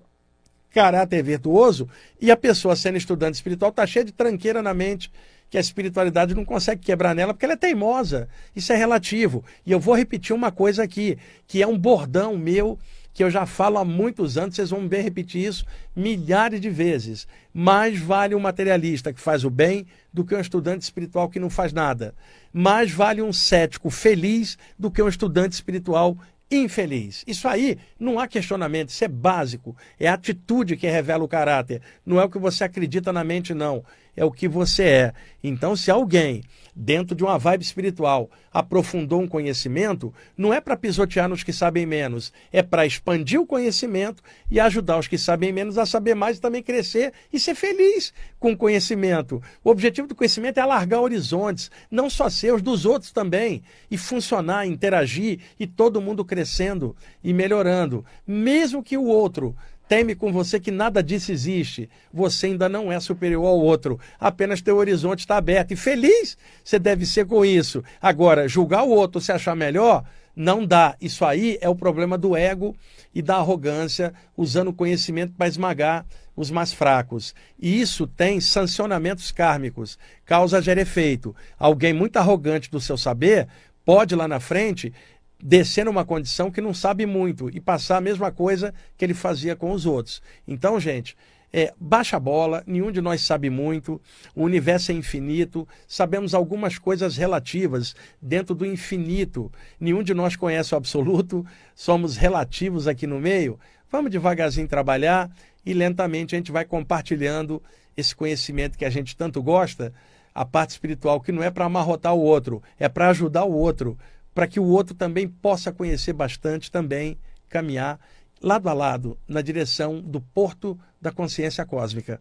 [0.73, 1.89] caráter virtuoso
[2.21, 5.11] e a pessoa sendo estudante espiritual está cheia de tranqueira na mente
[5.51, 8.29] que a espiritualidade não consegue quebrar nela porque ela é teimosa.
[8.55, 9.43] Isso é relativo.
[9.65, 12.79] E eu vou repetir uma coisa aqui, que é um bordão meu
[13.13, 17.27] que eu já falo há muitos anos, vocês vão ver repetir isso milhares de vezes.
[17.53, 21.49] Mais vale um materialista que faz o bem do que um estudante espiritual que não
[21.49, 22.15] faz nada.
[22.53, 26.17] Mais vale um cético feliz do que um estudante espiritual
[26.49, 27.25] infeliz.
[27.27, 29.75] Isso aí não há questionamento, isso é básico.
[29.99, 31.81] É a atitude que revela o caráter.
[32.05, 33.83] Não é o que você acredita na mente, não
[34.15, 35.13] é o que você é.
[35.43, 36.43] Então, se alguém,
[36.75, 41.85] dentro de uma vibe espiritual, aprofundou um conhecimento, não é para pisotear nos que sabem
[41.85, 46.37] menos, é para expandir o conhecimento e ajudar os que sabem menos a saber mais
[46.37, 49.41] e também crescer e ser feliz com o conhecimento.
[49.63, 54.67] O objetivo do conhecimento é alargar horizontes, não só seus, dos outros também, e funcionar,
[54.67, 58.05] interagir e todo mundo crescendo e melhorando.
[58.27, 59.55] Mesmo que o outro
[59.91, 61.89] teme com você que nada disso existe.
[62.13, 63.99] Você ainda não é superior ao outro.
[64.17, 65.73] Apenas teu horizonte está aberto.
[65.73, 67.83] E feliz você deve ser com isso.
[68.01, 70.95] Agora, julgar o outro, se achar melhor, não dá.
[71.01, 72.73] Isso aí é o problema do ego
[73.13, 76.05] e da arrogância, usando o conhecimento para esmagar
[76.37, 77.35] os mais fracos.
[77.59, 79.99] E isso tem sancionamentos kármicos.
[80.23, 81.35] Causa gera efeito.
[81.59, 83.45] Alguém muito arrogante do seu saber
[83.83, 84.93] pode lá na frente
[85.41, 89.55] descer numa condição que não sabe muito e passar a mesma coisa que ele fazia
[89.55, 90.21] com os outros.
[90.47, 91.17] Então, gente,
[91.53, 93.99] é, baixa a bola, nenhum de nós sabe muito,
[94.33, 100.73] o universo é infinito, sabemos algumas coisas relativas dentro do infinito, nenhum de nós conhece
[100.73, 103.59] o absoluto, somos relativos aqui no meio.
[103.91, 105.29] Vamos devagarzinho trabalhar
[105.65, 107.61] e lentamente a gente vai compartilhando
[107.97, 109.93] esse conhecimento que a gente tanto gosta,
[110.33, 113.97] a parte espiritual, que não é para amarrotar o outro, é para ajudar o outro
[114.33, 117.17] para que o outro também possa conhecer bastante, também
[117.49, 117.99] caminhar
[118.41, 122.19] lado a lado, na direção do porto da consciência cósmica.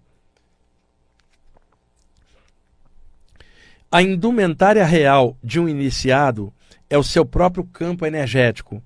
[3.91, 6.53] A indumentária real de um iniciado
[6.89, 8.83] é o seu próprio campo energético,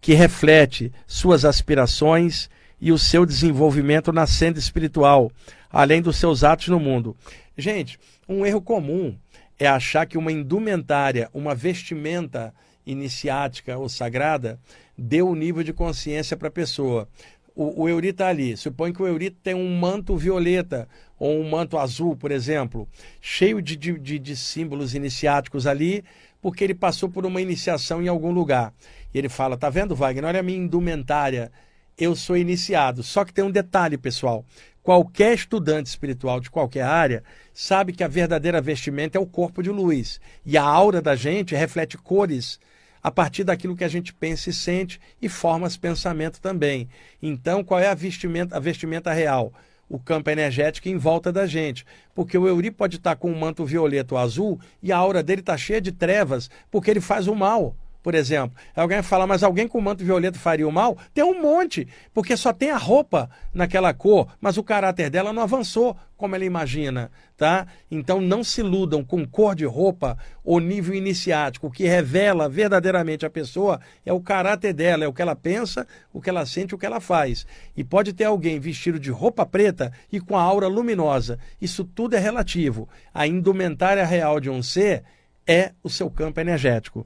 [0.00, 2.48] que reflete suas aspirações
[2.80, 5.32] e o seu desenvolvimento na senda espiritual,
[5.70, 7.16] além dos seus atos no mundo.
[7.56, 7.98] Gente,
[8.28, 9.16] um erro comum
[9.58, 12.54] é achar que uma indumentária, uma vestimenta
[12.86, 14.60] iniciática ou sagrada,
[14.96, 17.08] deu o nível de consciência para a pessoa.
[17.54, 18.56] O, o está ali.
[18.56, 20.86] Supõe que o Euri tem um manto violeta
[21.18, 22.86] ou um manto azul, por exemplo,
[23.20, 26.04] cheio de, de, de símbolos iniciáticos ali,
[26.42, 28.74] porque ele passou por uma iniciação em algum lugar.
[29.12, 30.26] E ele fala: tá vendo, Wagner?
[30.26, 31.50] Olha a minha indumentária.
[31.96, 33.02] Eu sou iniciado.
[33.02, 34.44] Só que tem um detalhe, pessoal.
[34.86, 39.68] Qualquer estudante espiritual de qualquer área sabe que a verdadeira vestimenta é o corpo de
[39.68, 40.20] luz.
[40.44, 42.60] E a aura da gente reflete cores
[43.02, 46.88] a partir daquilo que a gente pensa e sente e forma esse pensamento também.
[47.20, 49.52] Então, qual é a vestimenta, a vestimenta real?
[49.88, 51.84] O campo energético em volta da gente.
[52.14, 55.40] Porque o Euri pode estar com um manto violeta ou azul e a aura dele
[55.40, 57.74] está cheia de trevas, porque ele faz o mal
[58.06, 58.56] por exemplo.
[58.76, 60.96] Alguém fala, mas alguém com manto violeta faria o mal?
[61.12, 65.42] Tem um monte, porque só tem a roupa naquela cor, mas o caráter dela não
[65.42, 67.66] avançou como ela imagina, tá?
[67.90, 71.66] Então não se iludam com cor de roupa ou nível iniciático.
[71.66, 75.84] O que revela verdadeiramente a pessoa é o caráter dela, é o que ela pensa,
[76.12, 77.44] o que ela sente, o que ela faz.
[77.76, 81.40] E pode ter alguém vestido de roupa preta e com a aura luminosa.
[81.60, 82.88] Isso tudo é relativo.
[83.12, 85.02] A indumentária real de um ser
[85.44, 87.04] é o seu campo energético.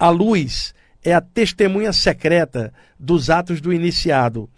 [0.00, 0.72] A luz
[1.04, 4.48] é a testemunha secreta dos atos do iniciado,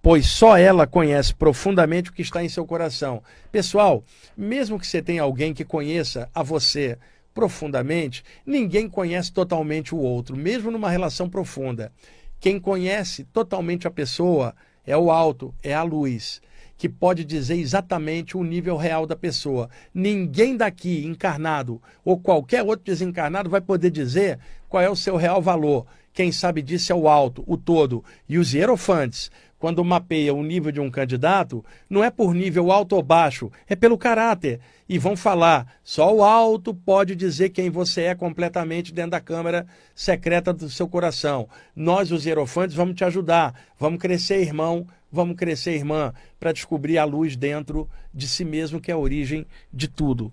[0.00, 3.20] pois só ela conhece profundamente o que está em seu coração.
[3.50, 4.04] Pessoal,
[4.36, 6.96] mesmo que você tenha alguém que conheça a você
[7.34, 11.90] profundamente, ninguém conhece totalmente o outro, mesmo numa relação profunda.
[12.38, 14.54] Quem conhece totalmente a pessoa
[14.86, 16.40] é o alto, é a luz
[16.82, 19.70] que pode dizer exatamente o nível real da pessoa.
[19.94, 24.40] Ninguém daqui, encarnado ou qualquer outro desencarnado, vai poder dizer
[24.72, 25.84] qual é o seu real valor.
[26.14, 28.02] Quem sabe disso é o alto, o todo.
[28.26, 32.96] E os hierofantes, quando mapeia o nível de um candidato, não é por nível alto
[32.96, 34.60] ou baixo, é pelo caráter.
[34.88, 39.66] E vão falar, só o alto pode dizer quem você é completamente dentro da câmara
[39.94, 41.50] secreta do seu coração.
[41.76, 47.04] Nós, os hierofantes, vamos te ajudar, vamos crescer, irmão, vamos crescer, irmã, para descobrir a
[47.04, 50.32] luz dentro de si mesmo, que é a origem de tudo.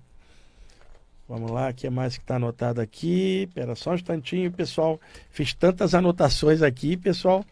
[1.29, 3.43] Vamos lá, o que mais que está anotado aqui?
[3.47, 4.99] Espera só um instantinho, pessoal.
[5.29, 7.45] Fiz tantas anotações aqui, pessoal.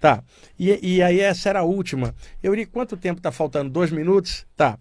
[0.00, 0.24] Tá.
[0.58, 2.12] E, e aí essa era a última.
[2.42, 3.70] Eu li quanto tempo está faltando?
[3.70, 4.44] Dois minutos?
[4.56, 4.76] Tá.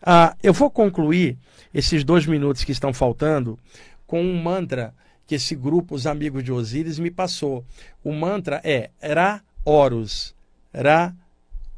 [0.00, 1.36] Ah, eu vou concluir
[1.74, 3.58] esses dois minutos que estão faltando
[4.06, 4.94] com um mantra
[5.26, 7.62] que esse grupo, os amigos de Osíris, me passou.
[8.02, 10.34] O mantra é Ra Horus.
[10.74, 11.14] Ra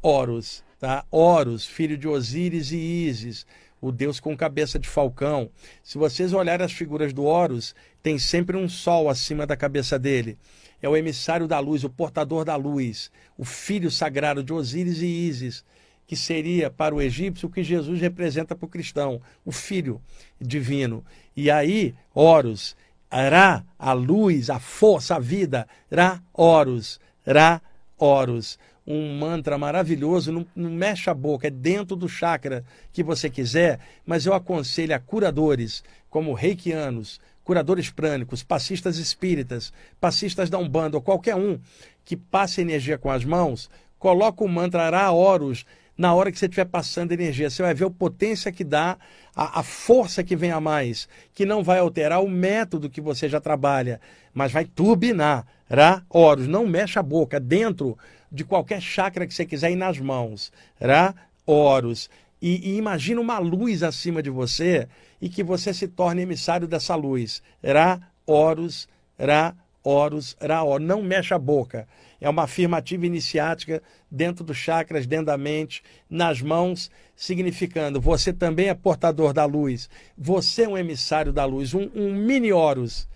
[0.01, 0.63] Horus.
[0.79, 1.03] Tá?
[1.11, 3.45] Horus, filho de Osíris e Ísis
[3.83, 5.49] o deus com cabeça de falcão.
[5.83, 10.37] Se vocês olharem as figuras do Horus, tem sempre um sol acima da cabeça dele.
[10.81, 15.05] É o emissário da luz, o portador da luz, o filho sagrado de Osíris e
[15.05, 15.65] Ísis,
[16.07, 20.01] que seria para o egípcio o que Jesus representa para o cristão, o filho
[20.39, 21.03] divino.
[21.35, 22.77] E aí, Horus,
[23.11, 27.61] Ra, a luz, a força, a vida, Ra, Horus, Ra,
[27.97, 33.29] Horus um mantra maravilhoso, não, não, mexe a boca, é dentro do chakra que você
[33.29, 40.97] quiser, mas eu aconselho a curadores, como reikianos, curadores prânicos, passistas espíritas, passistas da Umbanda,
[40.97, 41.59] ou qualquer um
[42.03, 45.65] que passe energia com as mãos, coloca o mantra Ara Horus
[45.97, 47.49] na hora que você estiver passando energia.
[47.49, 48.97] Você vai ver a potência que dá,
[49.35, 53.29] a, a, força que vem a mais, que não vai alterar o método que você
[53.29, 54.01] já trabalha,
[54.33, 55.45] mas vai turbinar.
[55.69, 57.97] Ra, Horus, não mexe a boca, dentro
[58.33, 60.51] de qualquer chakra que você quiser ir nas mãos.
[60.81, 61.13] Ra,
[61.45, 62.09] Horus.
[62.41, 64.87] E, e imagina uma luz acima de você
[65.21, 67.43] e que você se torne emissário dessa luz.
[67.63, 70.87] Ra, Horus, Ra, Horus, Ra, Horus.
[70.87, 71.87] Não mexe a boca.
[72.19, 78.69] É uma afirmativa iniciática dentro dos chakras, dentro da mente, nas mãos, significando você também
[78.69, 79.89] é portador da luz.
[80.17, 83.07] Você é um emissário da luz, um, um mini Horus.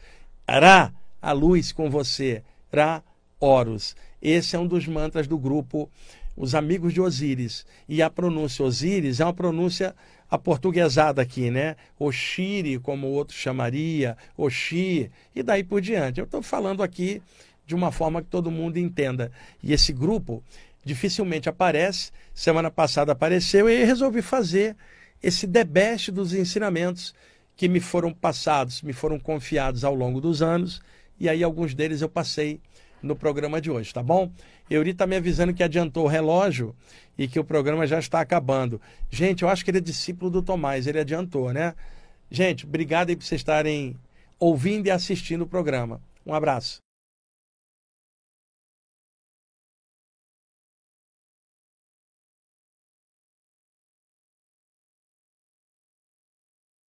[0.47, 2.43] Ra, a luz com você.
[2.71, 3.01] Ra,
[3.39, 3.95] Horus.
[4.21, 5.89] Esse é um dos mantras do grupo
[6.35, 7.65] Os Amigos de Osíris.
[7.87, 9.95] E a pronúncia Osíris é uma pronúncia
[10.29, 11.75] aportuguesada aqui, né?
[11.97, 16.19] Oxiri, como o outro chamaria, Oxi, e daí por diante.
[16.19, 17.21] Eu estou falando aqui
[17.65, 19.31] de uma forma que todo mundo entenda.
[19.63, 20.43] E esse grupo
[20.83, 22.11] dificilmente aparece.
[22.33, 24.75] Semana passada apareceu e resolvi fazer
[25.21, 27.13] esse debeste dos ensinamentos
[27.55, 30.81] que me foram passados, me foram confiados ao longo dos anos.
[31.19, 32.59] E aí alguns deles eu passei
[33.01, 34.31] no programa de hoje, tá bom?
[34.69, 36.75] Euri está me avisando que adiantou o relógio
[37.17, 38.81] e que o programa já está acabando.
[39.09, 41.73] Gente, eu acho que ele é discípulo do Tomás, ele adiantou, né?
[42.29, 43.95] Gente, obrigado aí por vocês estarem
[44.39, 46.01] ouvindo e assistindo o programa.
[46.25, 46.86] Um abraço.